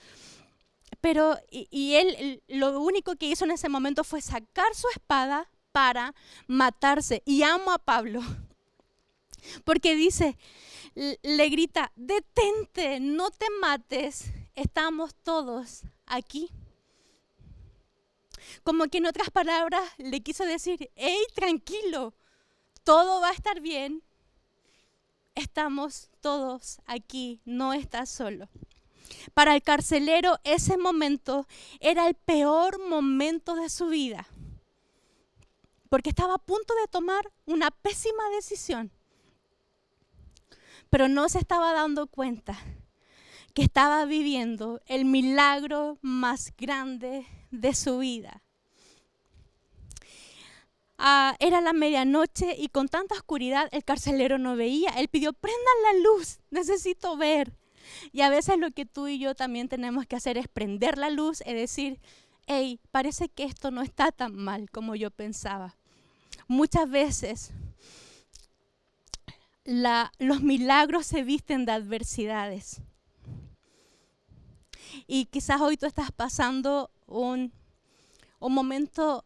Pero, 1.02 1.39
y, 1.50 1.67
y 1.71 1.95
él 1.95 2.43
lo 2.48 2.80
único 2.80 3.15
que 3.15 3.26
hizo 3.26 3.45
en 3.45 3.52
ese 3.52 3.67
momento 3.67 4.04
fue 4.04 4.21
sacar 4.21 4.76
su 4.76 4.88
espada 4.89 5.50
para 5.71 6.13
matarse. 6.45 7.24
Y 7.26 7.41
amo 7.41 7.71
a 7.71 7.80
Pablo, 7.80 8.21
porque 9.63 9.95
dice, 9.95 10.38
le 10.95 11.49
grita, 11.49 11.91
detente, 11.95 12.99
no 12.99 13.29
te 13.31 13.47
mates, 13.62 14.31
estamos 14.55 15.13
todos 15.15 15.84
aquí. 16.05 16.49
Como 18.63 18.88
que 18.88 18.99
en 18.99 19.05
otras 19.05 19.29
palabras 19.29 19.84
le 19.97 20.21
quiso 20.21 20.45
decir, 20.45 20.91
hey, 20.95 21.23
tranquilo, 21.34 22.13
todo 22.84 23.19
va 23.19 23.29
a 23.29 23.34
estar 23.34 23.60
bien, 23.60 24.03
estamos 25.34 26.10
todos 26.21 26.79
aquí, 26.86 27.41
no 27.45 27.73
estás 27.73 28.10
solo. 28.10 28.47
Para 29.34 29.53
el 29.53 29.62
carcelero 29.62 30.39
ese 30.43 30.77
momento 30.77 31.47
era 31.79 32.08
el 32.08 32.15
peor 32.15 32.79
momento 32.79 33.55
de 33.55 33.69
su 33.69 33.88
vida, 33.88 34.27
porque 35.89 36.10
estaba 36.10 36.36
a 36.36 36.39
punto 36.39 36.73
de 36.75 36.88
tomar 36.88 37.31
una 37.45 37.69
pésima 37.69 38.29
decisión 38.29 38.94
pero 40.95 41.10
no 41.10 41.27
se 41.27 41.39
estaba 41.39 41.73
dando 41.73 42.08
cuenta 42.08 42.58
que 43.53 43.63
estaba 43.63 44.05
viviendo 44.05 44.79
el 44.86 45.03
milagro 45.03 45.97
más 46.01 46.53
grande 46.58 47.25
de 47.51 47.75
su 47.75 47.97
vida. 47.97 48.41
Ah, 50.97 51.36
era 51.39 51.60
la 51.60 51.73
medianoche 51.73 52.55
y 52.58 52.69
con 52.69 52.88
tanta 52.88 53.13
oscuridad 53.13 53.67
el 53.73 53.84
carcelero 53.84 54.38
no 54.38 54.55
veía. 54.55 54.91
Él 54.91 55.10
pidió, 55.10 55.34
prendan 55.34 55.75
la 55.84 55.99
luz, 55.99 56.39
necesito 56.49 57.17
ver. 57.17 57.51
Y 58.13 58.21
a 58.21 58.29
veces 58.29 58.58
lo 58.58 58.71
que 58.71 58.86
tú 58.86 59.10
y 59.10 59.19
yo 59.19 59.36
también 59.36 59.67
tenemos 59.67 60.08
que 60.08 60.15
hacer 60.15 60.38
es 60.38 60.47
prender 60.47 60.97
la 60.97 61.10
luz 61.10 61.43
y 61.45 61.53
decir, 61.53 61.99
hey, 62.47 62.79
parece 62.91 63.27
que 63.27 63.43
esto 63.43 63.69
no 63.69 63.81
está 63.81 64.13
tan 64.13 64.34
mal 64.34 64.71
como 64.71 64.95
yo 64.95 65.12
pensaba. 65.12 65.75
Muchas 66.47 66.89
veces 66.89 67.51
los 69.65 70.41
milagros 70.41 71.06
se 71.06 71.23
visten 71.23 71.65
de 71.65 71.73
adversidades. 71.73 72.82
Y 75.08 75.25
quizás 75.25 75.60
hoy 75.60 75.78
tú 75.78 75.86
estás 75.86 76.12
pasando 76.12 76.91
un, 77.08 77.51
un 78.39 78.54
momento 78.54 79.25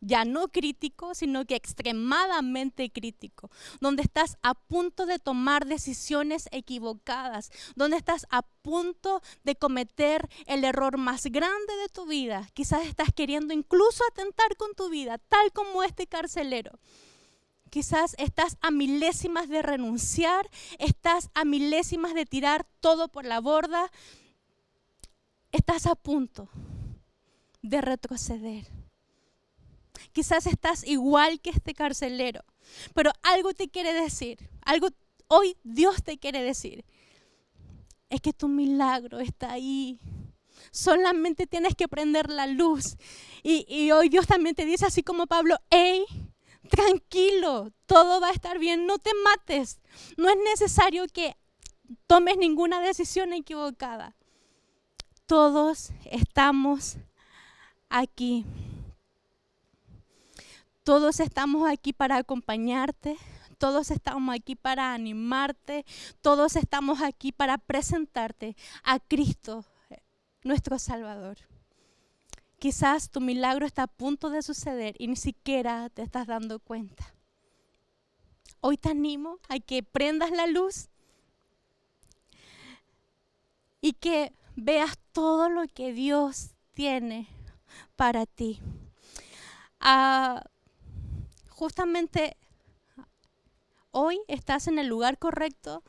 ya 0.00 0.24
no 0.24 0.48
crítico, 0.48 1.14
sino 1.14 1.44
que 1.44 1.56
extremadamente 1.56 2.90
crítico, 2.90 3.50
donde 3.80 4.02
estás 4.02 4.36
a 4.42 4.54
punto 4.54 5.06
de 5.06 5.18
tomar 5.18 5.66
decisiones 5.66 6.48
equivocadas, 6.52 7.50
donde 7.74 7.96
estás 7.96 8.26
a 8.30 8.42
punto 8.42 9.22
de 9.44 9.56
cometer 9.56 10.28
el 10.46 10.64
error 10.64 10.98
más 10.98 11.24
grande 11.24 11.76
de 11.82 11.88
tu 11.88 12.06
vida. 12.06 12.48
Quizás 12.54 12.86
estás 12.86 13.08
queriendo 13.12 13.52
incluso 13.52 14.04
atentar 14.10 14.56
con 14.56 14.74
tu 14.74 14.88
vida, 14.88 15.18
tal 15.18 15.52
como 15.52 15.82
este 15.82 16.06
carcelero. 16.06 16.78
Quizás 17.70 18.14
estás 18.18 18.56
a 18.60 18.70
milésimas 18.70 19.48
de 19.48 19.62
renunciar, 19.62 20.48
estás 20.78 21.30
a 21.34 21.44
milésimas 21.44 22.14
de 22.14 22.26
tirar 22.26 22.66
todo 22.80 23.08
por 23.08 23.24
la 23.24 23.40
borda, 23.40 23.90
estás 25.52 25.86
a 25.86 25.94
punto 25.94 26.48
de 27.62 27.80
retroceder. 27.80 28.66
Quizás 30.12 30.46
estás 30.46 30.86
igual 30.86 31.40
que 31.40 31.50
este 31.50 31.74
carcelero, 31.74 32.44
pero 32.94 33.12
algo 33.22 33.52
te 33.52 33.68
quiere 33.68 33.92
decir, 33.92 34.48
algo 34.62 34.88
hoy 35.28 35.56
Dios 35.62 36.02
te 36.02 36.18
quiere 36.18 36.42
decir, 36.42 36.84
es 38.10 38.20
que 38.20 38.32
tu 38.32 38.48
milagro 38.48 39.20
está 39.20 39.52
ahí. 39.52 40.00
Solamente 40.70 41.46
tienes 41.46 41.74
que 41.74 41.88
prender 41.88 42.30
la 42.30 42.46
luz. 42.46 42.96
Y, 43.42 43.90
hoy 43.92 44.08
Dios 44.08 44.26
también 44.26 44.54
te 44.54 44.64
dice, 44.64 44.86
así 44.86 45.02
como 45.02 45.26
Pablo, 45.26 45.56
hey, 45.70 46.04
tranquilo, 46.68 47.72
todo 47.86 48.20
va 48.20 48.28
a 48.28 48.32
estar 48.32 48.58
bien, 48.58 48.86
no 48.86 48.98
te 48.98 49.10
mates. 49.24 49.80
No 50.16 50.28
es 50.28 50.36
necesario 50.44 51.06
que 51.12 51.36
tomes 52.06 52.36
ninguna 52.36 52.80
decisión 52.80 53.32
equivocada. 53.32 54.14
Todos 55.26 55.90
estamos 56.04 56.96
aquí. 57.88 58.44
Todos 60.84 61.20
estamos 61.20 61.68
aquí 61.68 61.92
para 61.92 62.16
acompañarte, 62.16 63.18
todos 63.58 63.90
estamos 63.90 64.34
aquí 64.34 64.56
para 64.56 64.94
animarte, 64.94 65.84
todos 66.22 66.56
estamos 66.56 67.02
aquí 67.02 67.30
para 67.30 67.58
presentarte 67.58 68.56
a 68.84 68.98
Cristo, 68.98 69.66
nuestro 70.42 70.78
Salvador. 70.78 71.36
Quizás 72.58 73.10
tu 73.10 73.20
milagro 73.20 73.66
está 73.66 73.84
a 73.84 73.86
punto 73.86 74.30
de 74.30 74.42
suceder 74.42 74.96
y 74.98 75.06
ni 75.06 75.16
siquiera 75.16 75.88
te 75.90 76.02
estás 76.02 76.26
dando 76.26 76.58
cuenta. 76.58 77.14
Hoy 78.60 78.76
te 78.76 78.88
animo 78.88 79.38
a 79.48 79.60
que 79.60 79.84
prendas 79.84 80.32
la 80.32 80.48
luz 80.48 80.88
y 83.80 83.92
que 83.92 84.32
veas 84.56 84.98
todo 85.12 85.48
lo 85.48 85.68
que 85.68 85.92
Dios 85.92 86.50
tiene 86.74 87.28
para 87.94 88.26
ti. 88.26 88.60
Ah, 89.78 90.42
justamente 91.48 92.36
hoy 93.92 94.20
estás 94.26 94.66
en 94.66 94.80
el 94.80 94.88
lugar 94.88 95.18
correcto, 95.18 95.84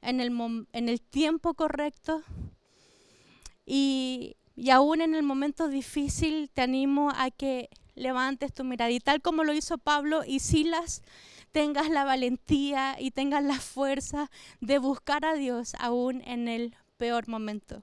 en 0.00 0.20
el, 0.20 0.30
en 0.72 0.88
el 0.88 1.00
tiempo 1.00 1.54
correcto 1.54 2.22
y, 3.66 4.36
y 4.54 4.70
aún 4.70 5.00
en 5.00 5.14
el 5.14 5.22
momento 5.22 5.68
difícil 5.68 6.50
te 6.52 6.62
animo 6.62 7.10
a 7.14 7.30
que 7.30 7.70
levantes 7.94 8.52
tu 8.52 8.64
mirada 8.64 8.90
y 8.90 9.00
tal 9.00 9.20
como 9.20 9.44
lo 9.44 9.52
hizo 9.52 9.78
Pablo 9.78 10.22
y 10.26 10.40
Silas, 10.40 11.02
tengas 11.52 11.90
la 11.90 12.04
valentía 12.04 12.96
y 12.98 13.10
tengas 13.10 13.44
la 13.44 13.58
fuerza 13.58 14.30
de 14.60 14.78
buscar 14.78 15.24
a 15.24 15.34
Dios 15.34 15.74
aún 15.78 16.22
en 16.24 16.48
el 16.48 16.76
peor 16.96 17.28
momento. 17.28 17.82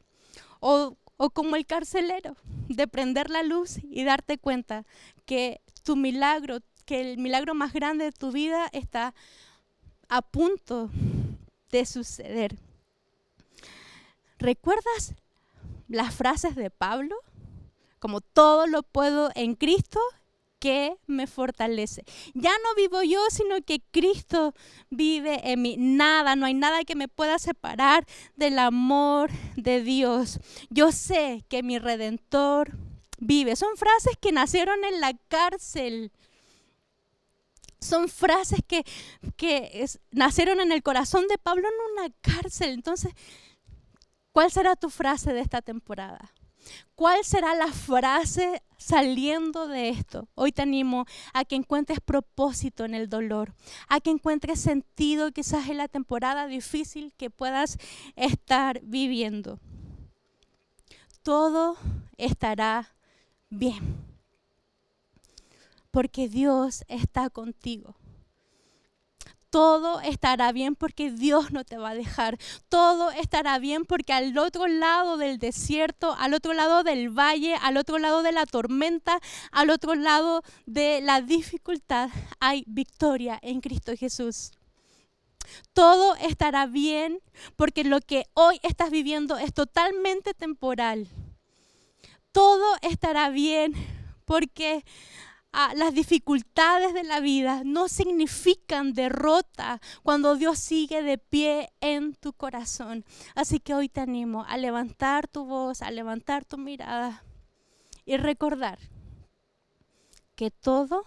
O, 0.59 0.97
o 1.17 1.29
como 1.29 1.55
el 1.55 1.65
carcelero, 1.65 2.35
de 2.67 2.87
prender 2.87 3.29
la 3.29 3.43
luz 3.43 3.79
y 3.83 4.03
darte 4.03 4.37
cuenta 4.37 4.85
que 5.25 5.61
tu 5.83 5.95
milagro, 5.95 6.59
que 6.85 7.01
el 7.01 7.17
milagro 7.17 7.53
más 7.53 7.73
grande 7.73 8.05
de 8.05 8.11
tu 8.11 8.31
vida 8.31 8.67
está 8.73 9.13
a 10.07 10.21
punto 10.21 10.89
de 11.71 11.85
suceder. 11.85 12.57
¿Recuerdas 14.39 15.13
las 15.89 16.15
frases 16.15 16.55
de 16.55 16.69
Pablo? 16.69 17.15
Como 17.99 18.21
todo 18.21 18.65
lo 18.65 18.83
puedo 18.83 19.29
en 19.35 19.55
Cristo 19.55 19.99
que 20.59 20.97
me 21.07 21.27
fortalece. 21.27 22.03
Ya 22.33 22.51
no 22.51 22.75
vivo 22.75 23.01
yo, 23.03 23.19
sino 23.29 23.61
que 23.61 23.81
Cristo 23.91 24.53
vive 24.89 25.51
en 25.51 25.61
mí. 25.61 25.75
Nada, 25.77 26.35
no 26.35 26.45
hay 26.45 26.53
nada 26.53 26.83
que 26.83 26.95
me 26.95 27.07
pueda 27.07 27.39
separar 27.39 28.05
del 28.35 28.59
amor 28.59 29.31
de 29.55 29.81
Dios. 29.81 30.39
Yo 30.69 30.91
sé 30.91 31.43
que 31.49 31.63
mi 31.63 31.79
redentor 31.79 32.71
vive. 33.19 33.55
Son 33.55 33.75
frases 33.75 34.15
que 34.19 34.31
nacieron 34.31 34.83
en 34.85 35.01
la 35.01 35.13
cárcel 35.27 36.11
son 37.81 38.09
frases 38.09 38.59
que, 38.67 38.83
nacieron 40.11 40.59
en 40.59 40.71
el 40.71 40.83
corazón 40.83 41.27
de 41.27 41.37
Pablo 41.37 41.67
en 41.67 41.93
una 41.93 42.13
cárcel. 42.21 42.71
Entonces, 42.71 43.13
¿cuál 44.39 44.51
será 44.51 44.77
tu 44.77 44.89
frase 44.89 45.33
de 45.33 45.41
esta 45.41 45.61
temporada? 45.61 46.31
¿Cuál 46.95 47.25
será 47.25 47.55
la 47.55 47.73
frase 47.73 48.63
saliendo 48.77 49.67
de 49.67 49.89
esto? 49.89 50.29
Hoy 50.33 50.53
te 50.53 50.61
animo 50.61 51.05
a 51.33 51.43
que 51.43 51.57
encuentres 51.57 51.99
propósito 51.99 52.85
en 52.85 52.93
el 52.93 53.09
dolor, 53.09 53.53
a 53.89 53.99
que 53.99 54.11
encuentres 54.11 54.61
sentido 54.61 55.33
quizás 55.33 55.67
en 55.67 55.75
la 55.75 55.89
temporada 55.89 56.47
difícil 56.47 57.13
que 57.17 57.29
puedas 57.29 57.77
estar 58.15 58.79
viviendo. 58.81 59.59
Todo 61.21 61.75
estará 62.15 62.95
bien 63.49 63.97
porque 65.91 66.29
Dios 66.29 66.85
está 66.87 67.29
contigo. 67.29 67.93
Todo 69.49 69.99
estará 70.01 70.51
bien 70.51 70.75
porque 70.75 71.11
Dios 71.11 71.51
no 71.51 71.63
te 71.63 71.77
va 71.77 71.89
a 71.89 71.95
dejar. 71.95 72.37
Todo 72.69 73.09
estará 73.11 73.57
bien 73.57 73.85
porque 73.85 74.13
al 74.13 74.37
otro 74.37 74.67
lado 74.67 75.17
del 75.17 75.39
desierto, 75.39 76.15
al 76.19 76.35
otro 76.35 76.53
lado 76.53 76.83
del 76.83 77.09
valle, 77.09 77.55
al 77.55 77.77
otro 77.77 77.97
lado 77.97 78.21
de 78.21 78.31
la 78.31 78.45
tormenta, 78.45 79.19
al 79.51 79.71
otro 79.71 79.95
lado 79.95 80.43
de 80.65 81.01
la 81.01 81.21
dificultad, 81.21 82.09
hay 82.39 82.63
victoria 82.67 83.39
en 83.41 83.61
Cristo 83.61 83.93
Jesús. 83.97 84.51
Todo 85.73 86.15
estará 86.15 86.67
bien 86.67 87.19
porque 87.55 87.83
lo 87.83 88.01
que 88.01 88.25
hoy 88.33 88.59
estás 88.61 88.91
viviendo 88.91 89.37
es 89.37 89.53
totalmente 89.53 90.33
temporal. 90.33 91.07
Todo 92.31 92.75
estará 92.81 93.29
bien 93.29 93.73
porque 94.25 94.85
las 95.51 95.93
dificultades 95.93 96.93
de 96.93 97.03
la 97.03 97.19
vida 97.19 97.63
no 97.65 97.87
significan 97.87 98.93
derrota 98.93 99.81
cuando 100.03 100.35
Dios 100.35 100.59
sigue 100.59 101.01
de 101.01 101.17
pie 101.17 101.71
en 101.81 102.13
tu 102.13 102.33
corazón. 102.33 103.05
Así 103.35 103.59
que 103.59 103.73
hoy 103.73 103.89
te 103.89 104.01
animo 104.01 104.45
a 104.47 104.57
levantar 104.57 105.27
tu 105.27 105.45
voz, 105.45 105.81
a 105.81 105.91
levantar 105.91 106.45
tu 106.45 106.57
mirada 106.57 107.23
y 108.05 108.17
recordar 108.17 108.79
que 110.35 110.51
todo 110.51 111.03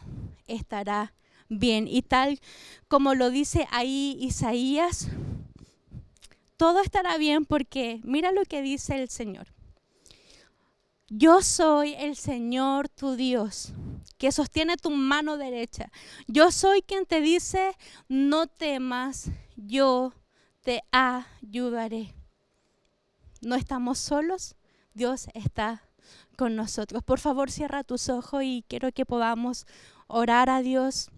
estará 0.46 1.14
bien. 1.48 1.86
Y 1.88 2.02
tal 2.02 2.40
como 2.88 3.14
lo 3.14 3.30
dice 3.30 3.66
ahí 3.70 4.16
Isaías, 4.20 5.08
todo 6.56 6.80
estará 6.80 7.16
bien 7.16 7.44
porque 7.44 8.00
mira 8.04 8.32
lo 8.32 8.44
que 8.44 8.62
dice 8.62 9.00
el 9.00 9.08
Señor. 9.08 9.51
Yo 11.14 11.42
soy 11.42 11.92
el 11.98 12.16
Señor 12.16 12.88
tu 12.88 13.16
Dios, 13.16 13.74
que 14.16 14.32
sostiene 14.32 14.78
tu 14.78 14.88
mano 14.88 15.36
derecha. 15.36 15.92
Yo 16.26 16.50
soy 16.50 16.80
quien 16.80 17.04
te 17.04 17.20
dice, 17.20 17.76
no 18.08 18.46
temas, 18.46 19.30
yo 19.54 20.14
te 20.62 20.80
ayudaré. 20.90 22.14
No 23.42 23.56
estamos 23.56 23.98
solos, 23.98 24.56
Dios 24.94 25.26
está 25.34 25.82
con 26.38 26.56
nosotros. 26.56 27.02
Por 27.02 27.20
favor, 27.20 27.50
cierra 27.50 27.84
tus 27.84 28.08
ojos 28.08 28.42
y 28.42 28.64
quiero 28.66 28.90
que 28.90 29.04
podamos 29.04 29.66
orar 30.06 30.48
a 30.48 30.62
Dios. 30.62 31.10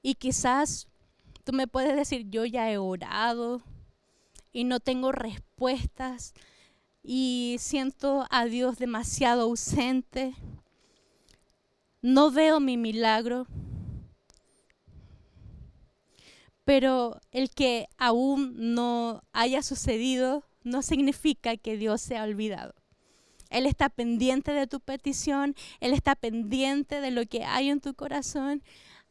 Y 0.00 0.14
quizás 0.14 0.86
tú 1.42 1.52
me 1.52 1.66
puedes 1.66 1.96
decir, 1.96 2.30
yo 2.30 2.44
ya 2.44 2.70
he 2.70 2.78
orado, 2.78 3.64
y 4.56 4.64
no 4.64 4.80
tengo 4.80 5.12
y 7.02 7.56
siento 7.58 8.26
a 8.30 8.44
Dios 8.44 8.78
demasiado 8.78 9.42
ausente. 9.42 10.34
No 12.02 12.30
veo 12.30 12.60
mi 12.60 12.76
milagro. 12.76 13.46
Pero 16.64 17.20
el 17.30 17.50
que 17.50 17.86
aún 17.96 18.74
no 18.74 19.22
haya 19.32 19.62
sucedido 19.62 20.44
no 20.62 20.82
significa 20.82 21.56
que 21.56 21.76
Dios 21.76 22.02
se 22.02 22.16
ha 22.16 22.24
olvidado. 22.24 22.74
Él 23.48 23.66
está 23.66 23.88
pendiente 23.88 24.52
de 24.52 24.66
tu 24.66 24.80
petición, 24.80 25.54
Él 25.80 25.92
está 25.92 26.16
pendiente 26.16 27.00
de 27.00 27.12
lo 27.12 27.24
que 27.26 27.44
hay 27.44 27.70
en 27.70 27.80
tu 27.80 27.94
corazón, 27.94 28.62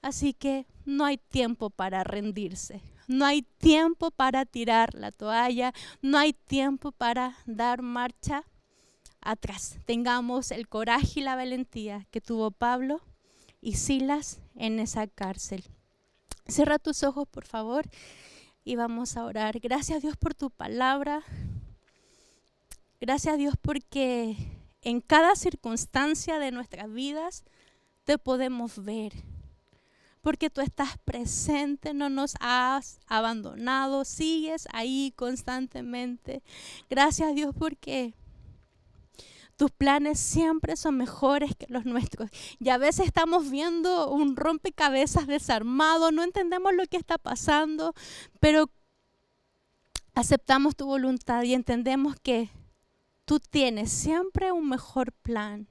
así 0.01 0.34
que 0.34 0.65
no 0.84 1.05
hay 1.05 1.17
tiempo 1.17 1.69
para 1.69 2.03
rendirse. 2.03 2.81
No 3.07 3.25
hay 3.25 3.43
tiempo 3.43 4.11
para 4.11 4.45
tirar 4.45 4.93
la 4.95 5.11
toalla, 5.11 5.73
no 6.01 6.17
hay 6.17 6.33
tiempo 6.33 6.91
para 6.91 7.37
dar 7.45 7.81
marcha 7.81 8.43
atrás. 9.21 9.77
Tengamos 9.85 10.51
el 10.51 10.67
coraje 10.67 11.19
y 11.19 11.23
la 11.23 11.35
valentía 11.35 12.07
que 12.11 12.21
tuvo 12.21 12.51
Pablo 12.51 13.01
y 13.61 13.73
Silas 13.73 14.39
en 14.55 14.79
esa 14.79 15.07
cárcel. 15.07 15.63
Cierra 16.47 16.77
tus 16.77 17.03
ojos, 17.03 17.27
por 17.27 17.45
favor, 17.45 17.85
y 18.63 18.75
vamos 18.75 19.17
a 19.17 19.25
orar. 19.25 19.59
Gracias 19.59 20.01
Dios 20.01 20.15
por 20.17 20.35
tu 20.35 20.51
palabra. 20.51 21.23
Gracias 23.01 23.37
Dios 23.37 23.55
porque 23.61 24.37
en 24.81 25.01
cada 25.01 25.35
circunstancia 25.35 26.39
de 26.39 26.51
nuestras 26.51 26.91
vidas 26.91 27.43
te 28.03 28.17
podemos 28.17 28.83
ver. 28.83 29.13
Porque 30.25 30.49
tú 30.49 30.61
estás 30.61 30.97
presente, 31.05 31.93
no 31.93 32.09
nos 32.09 32.33
has 32.39 32.99
abandonado, 33.05 34.05
sigues 34.05 34.67
ahí 34.73 35.13
constantemente. 35.15 36.41
Gracias 36.89 37.35
Dios 37.35 37.53
porque 37.55 38.15
tus 39.55 39.69
planes 39.69 40.19
siempre 40.19 40.77
son 40.77 40.97
mejores 40.97 41.55
que 41.55 41.67
los 41.69 41.85
nuestros. 41.85 42.31
Y 42.59 42.69
a 42.69 42.79
veces 42.79 43.05
estamos 43.05 43.51
viendo 43.51 44.09
un 44.09 44.35
rompecabezas 44.35 45.27
desarmado, 45.27 46.11
no 46.11 46.23
entendemos 46.23 46.73
lo 46.73 46.88
que 46.88 46.97
está 46.97 47.19
pasando, 47.19 47.93
pero 48.39 48.71
aceptamos 50.15 50.75
tu 50.75 50.88
voluntad 50.88 51.43
y 51.43 51.53
entendemos 51.53 52.15
que 52.19 52.49
tú 53.25 53.39
tienes 53.39 53.91
siempre 53.91 54.51
un 54.51 54.67
mejor 54.69 55.11
plan, 55.11 55.67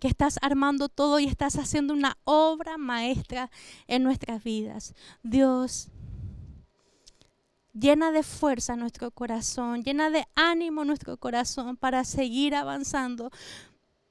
que 0.00 0.08
estás 0.08 0.38
armando 0.42 0.88
todo 0.88 1.18
y 1.18 1.26
estás 1.26 1.56
haciendo 1.56 1.94
una 1.94 2.16
obra 2.24 2.78
maestra 2.78 3.50
en 3.86 4.02
nuestras 4.02 4.42
vidas. 4.44 4.94
Dios, 5.22 5.88
llena 7.72 8.12
de 8.12 8.22
fuerza 8.22 8.76
nuestro 8.76 9.10
corazón, 9.10 9.82
llena 9.82 10.10
de 10.10 10.26
ánimo 10.34 10.84
nuestro 10.84 11.16
corazón 11.16 11.76
para 11.76 12.04
seguir 12.04 12.54
avanzando, 12.54 13.30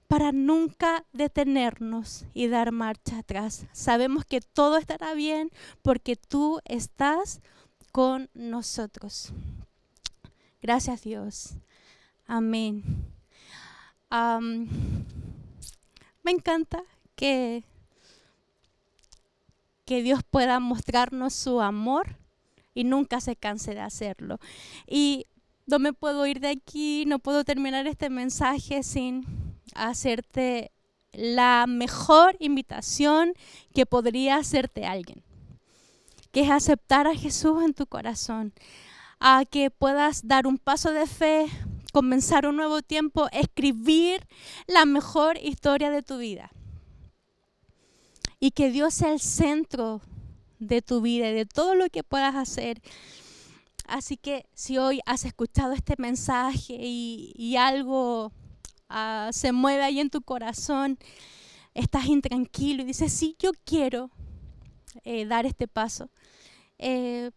para 0.07 0.31
nunca 0.31 1.05
detenernos 1.13 2.25
y 2.33 2.47
dar 2.47 2.71
marcha 2.71 3.19
atrás. 3.19 3.65
Sabemos 3.71 4.25
que 4.25 4.41
todo 4.41 4.77
estará 4.77 5.13
bien 5.13 5.51
porque 5.81 6.15
tú 6.15 6.59
estás 6.65 7.41
con 7.91 8.29
nosotros. 8.33 9.31
Gracias 10.61 11.03
Dios. 11.03 11.55
Amén. 12.27 12.83
Me 16.25 16.31
encanta 16.31 16.83
que, 17.15 17.63
que 19.85 20.01
Dios 20.01 20.21
pueda 20.23 20.59
mostrarnos 20.59 21.33
su 21.33 21.61
amor 21.61 22.17
y 22.73 22.83
nunca 22.83 23.21
se 23.21 23.35
canse 23.35 23.75
de 23.75 23.81
hacerlo. 23.81 24.39
Y 24.87 25.27
no 25.67 25.77
me 25.77 25.93
puedo 25.93 26.25
ir 26.25 26.39
de 26.39 26.49
aquí, 26.49 27.05
no 27.05 27.19
puedo 27.19 27.43
terminar 27.43 27.85
este 27.85 28.09
mensaje 28.09 28.81
sin 28.81 29.23
hacerte 29.75 30.71
la 31.13 31.65
mejor 31.67 32.35
invitación 32.39 33.33
que 33.75 33.85
podría 33.85 34.37
hacerte 34.37 34.85
alguien, 34.87 35.23
que 36.31 36.41
es 36.41 36.49
aceptar 36.49 37.05
a 37.05 37.15
Jesús 37.15 37.63
en 37.63 37.75
tu 37.75 37.85
corazón, 37.85 38.51
a 39.19 39.45
que 39.45 39.69
puedas 39.69 40.27
dar 40.27 40.47
un 40.47 40.57
paso 40.57 40.91
de 40.91 41.05
fe, 41.05 41.45
comenzar 41.95 42.45
un 42.45 42.57
nuevo 42.57 42.81
tiempo, 42.81 43.29
escribir 43.31 44.27
la 44.67 44.83
mejor 44.83 45.37
historia 45.37 45.89
de 45.91 46.03
tu 46.03 46.17
vida. 46.17 46.51
Y 48.37 48.51
que 48.51 48.69
Dios 48.69 48.95
sea 48.95 49.13
el 49.13 49.21
centro 49.21 50.01
de 50.59 50.81
tu 50.81 50.99
vida 50.99 51.29
y 51.29 51.33
de 51.33 51.45
todo 51.45 51.73
lo 51.73 51.87
que 51.87 52.03
puedas 52.03 52.35
hacer. 52.35 52.81
Así 53.87 54.17
que 54.17 54.45
si 54.53 54.77
hoy 54.77 54.99
has 55.05 55.23
escuchado 55.23 55.71
este 55.71 55.93
mensaje 55.97 56.75
y, 56.77 57.55
algo 57.55 58.33
ah, 58.89 59.29
se 59.31 59.53
mueve 59.53 59.85
ahí 59.85 60.01
en 60.01 60.09
tu 60.09 60.21
corazón, 60.21 60.99
estás 61.73 62.07
intranquilo 62.07 62.83
y 62.83 62.87
dices, 62.87 63.13
sí, 63.13 63.37
yo 63.39 63.51
quiero 63.63 64.11
eh, 65.05 65.25
dar 65.25 65.45
este 65.45 65.69
paso. 65.69 66.09
Eh, 66.77 67.31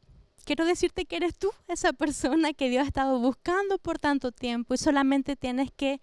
quiero 0.49 0.65
decirte 0.65 1.05
que 1.05 1.17
eres 1.17 1.37
tú 1.37 1.51
esa 1.67 1.93
persona 1.93 2.55
que 2.55 2.71
Dios 2.71 2.83
ha 2.83 2.87
estado 2.87 3.19
buscando 3.19 3.77
por 3.77 3.99
tanto 3.99 4.33
tiempo 4.33 4.73
y 4.73 4.79
solamente 4.79 5.37
tienes 5.37 5.71
que 5.71 6.01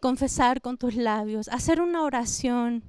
confesar 0.00 0.60
con 0.60 0.76
tus 0.76 0.96
labios, 0.96 1.48
hacer 1.48 1.80
una 1.80 2.02
oración. 2.02 2.84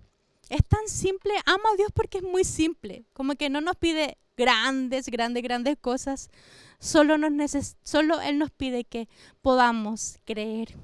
Es 0.50 0.68
tan 0.68 0.86
simple, 0.88 1.32
amo 1.46 1.64
a 1.74 1.78
Dios 1.78 1.92
porque 1.94 2.18
es 2.18 2.26
muy 2.26 2.44
simple, 2.44 3.06
como 3.14 3.36
que 3.36 3.50
no 3.50 3.62
nos 3.62 3.78
pide 3.78 4.18
grandes, 4.36 5.08
grandes, 5.08 5.44
grandes 5.44 5.78
cosas, 5.80 6.30
solo, 6.78 7.18
nos 7.18 7.52
solo 7.84 8.20
Él 8.20 8.38
nos 8.38 8.52
pide 8.52 8.84
que 8.84 9.08
podamos 9.42 10.20
creer. 10.26 10.76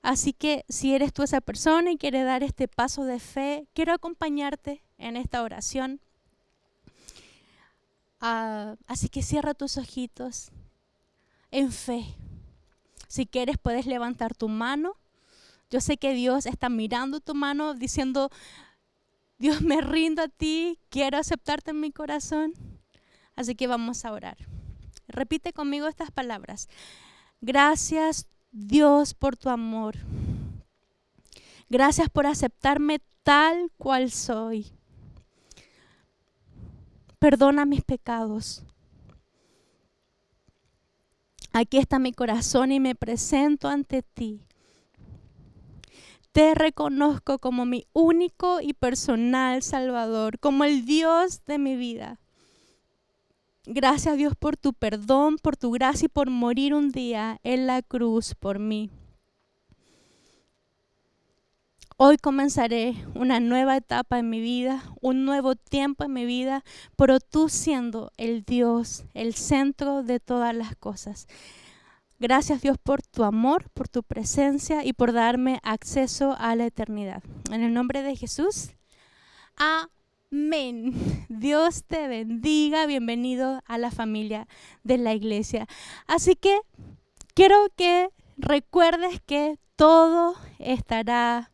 Así 0.00 0.32
que 0.32 0.64
si 0.68 0.94
eres 0.94 1.12
tú 1.12 1.24
esa 1.24 1.40
persona 1.40 1.90
y 1.90 1.98
quieres 1.98 2.24
dar 2.24 2.44
este 2.44 2.68
paso 2.68 3.04
de 3.04 3.18
fe, 3.18 3.66
quiero 3.74 3.92
acompañarte 3.92 4.84
en 4.96 5.16
esta 5.16 5.42
oración. 5.42 6.00
Ah, 8.20 8.76
así 8.86 9.08
que 9.08 9.22
cierra 9.22 9.54
tus 9.54 9.78
ojitos 9.78 10.50
en 11.50 11.72
fe. 11.72 12.04
Si 13.08 13.26
quieres 13.26 13.56
puedes 13.58 13.86
levantar 13.86 14.34
tu 14.34 14.48
mano. 14.48 14.94
Yo 15.70 15.80
sé 15.80 15.96
que 15.96 16.12
Dios 16.12 16.46
está 16.46 16.68
mirando 16.68 17.20
tu 17.20 17.34
mano 17.34 17.74
diciendo, 17.74 18.30
Dios 19.38 19.62
me 19.62 19.80
rindo 19.80 20.22
a 20.22 20.28
ti, 20.28 20.78
quiero 20.90 21.16
aceptarte 21.16 21.70
en 21.70 21.80
mi 21.80 21.92
corazón. 21.92 22.52
Así 23.36 23.54
que 23.54 23.66
vamos 23.66 24.04
a 24.04 24.12
orar. 24.12 24.36
Repite 25.08 25.52
conmigo 25.52 25.86
estas 25.86 26.10
palabras. 26.10 26.68
Gracias 27.40 28.26
Dios 28.52 29.14
por 29.14 29.36
tu 29.36 29.48
amor. 29.48 29.96
Gracias 31.68 32.10
por 32.10 32.26
aceptarme 32.26 33.00
tal 33.22 33.70
cual 33.78 34.10
soy 34.10 34.72
perdona 37.20 37.64
mis 37.66 37.82
pecados. 37.84 38.64
Aquí 41.52 41.76
está 41.78 41.98
mi 41.98 42.12
corazón 42.12 42.72
y 42.72 42.80
me 42.80 42.94
presento 42.94 43.68
ante 43.68 44.02
ti. 44.02 44.40
Te 46.32 46.54
reconozco 46.54 47.38
como 47.38 47.66
mi 47.66 47.86
único 47.92 48.60
y 48.60 48.72
personal 48.72 49.62
Salvador, 49.62 50.38
como 50.38 50.64
el 50.64 50.86
Dios 50.86 51.44
de 51.44 51.58
mi 51.58 51.76
vida. 51.76 52.18
Gracias 53.66 54.16
Dios 54.16 54.34
por 54.36 54.56
tu 54.56 54.72
perdón, 54.72 55.36
por 55.42 55.56
tu 55.56 55.70
gracia 55.72 56.06
y 56.06 56.08
por 56.08 56.30
morir 56.30 56.72
un 56.72 56.90
día 56.90 57.38
en 57.42 57.66
la 57.66 57.82
cruz 57.82 58.34
por 58.34 58.58
mí. 58.58 58.90
Hoy 62.02 62.16
comenzaré 62.16 62.94
una 63.14 63.40
nueva 63.40 63.76
etapa 63.76 64.18
en 64.18 64.30
mi 64.30 64.40
vida, 64.40 64.82
un 65.02 65.26
nuevo 65.26 65.54
tiempo 65.54 66.04
en 66.04 66.14
mi 66.14 66.24
vida, 66.24 66.64
pero 66.96 67.20
tú 67.20 67.50
siendo 67.50 68.10
el 68.16 68.42
Dios, 68.42 69.04
el 69.12 69.34
centro 69.34 70.02
de 70.02 70.18
todas 70.18 70.54
las 70.54 70.74
cosas. 70.76 71.26
Gracias 72.18 72.62
Dios 72.62 72.78
por 72.82 73.02
tu 73.02 73.22
amor, 73.22 73.68
por 73.74 73.86
tu 73.86 74.02
presencia 74.02 74.82
y 74.82 74.94
por 74.94 75.12
darme 75.12 75.60
acceso 75.62 76.34
a 76.38 76.56
la 76.56 76.64
eternidad. 76.64 77.22
En 77.52 77.62
el 77.62 77.74
nombre 77.74 78.02
de 78.02 78.16
Jesús. 78.16 78.70
Amén. 79.56 80.94
Dios 81.28 81.84
te 81.84 82.08
bendiga. 82.08 82.86
Bienvenido 82.86 83.60
a 83.66 83.76
la 83.76 83.90
familia 83.90 84.48
de 84.84 84.96
la 84.96 85.12
iglesia. 85.12 85.66
Así 86.06 86.34
que 86.34 86.60
quiero 87.34 87.58
que 87.76 88.08
recuerdes 88.38 89.20
que 89.20 89.58
todo 89.76 90.34
estará 90.58 91.50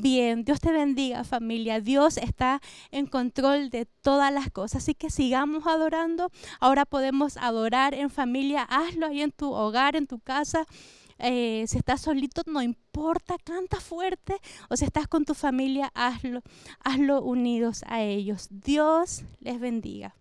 bien. 0.00 0.44
Dios 0.44 0.60
te 0.60 0.72
bendiga 0.72 1.24
familia. 1.24 1.80
Dios 1.80 2.16
está 2.16 2.60
en 2.90 3.06
control 3.06 3.70
de 3.70 3.86
todas 3.86 4.32
las 4.32 4.50
cosas. 4.50 4.82
Así 4.82 4.94
que 4.94 5.10
sigamos 5.10 5.66
adorando. 5.66 6.30
Ahora 6.60 6.84
podemos 6.84 7.36
adorar 7.36 7.94
en 7.94 8.10
familia. 8.10 8.62
Hazlo 8.62 9.06
ahí 9.06 9.22
en 9.22 9.32
tu 9.32 9.52
hogar, 9.52 9.96
en 9.96 10.06
tu 10.06 10.18
casa. 10.20 10.66
Eh, 11.18 11.64
si 11.68 11.78
estás 11.78 12.00
solito, 12.00 12.42
no 12.46 12.60
importa, 12.60 13.36
canta 13.42 13.80
fuerte. 13.80 14.36
O 14.68 14.76
si 14.76 14.84
estás 14.84 15.08
con 15.08 15.24
tu 15.24 15.34
familia, 15.34 15.90
hazlo. 15.94 16.42
Hazlo 16.80 17.22
unidos 17.22 17.84
a 17.86 18.02
ellos. 18.02 18.48
Dios 18.50 19.24
les 19.40 19.60
bendiga. 19.60 20.14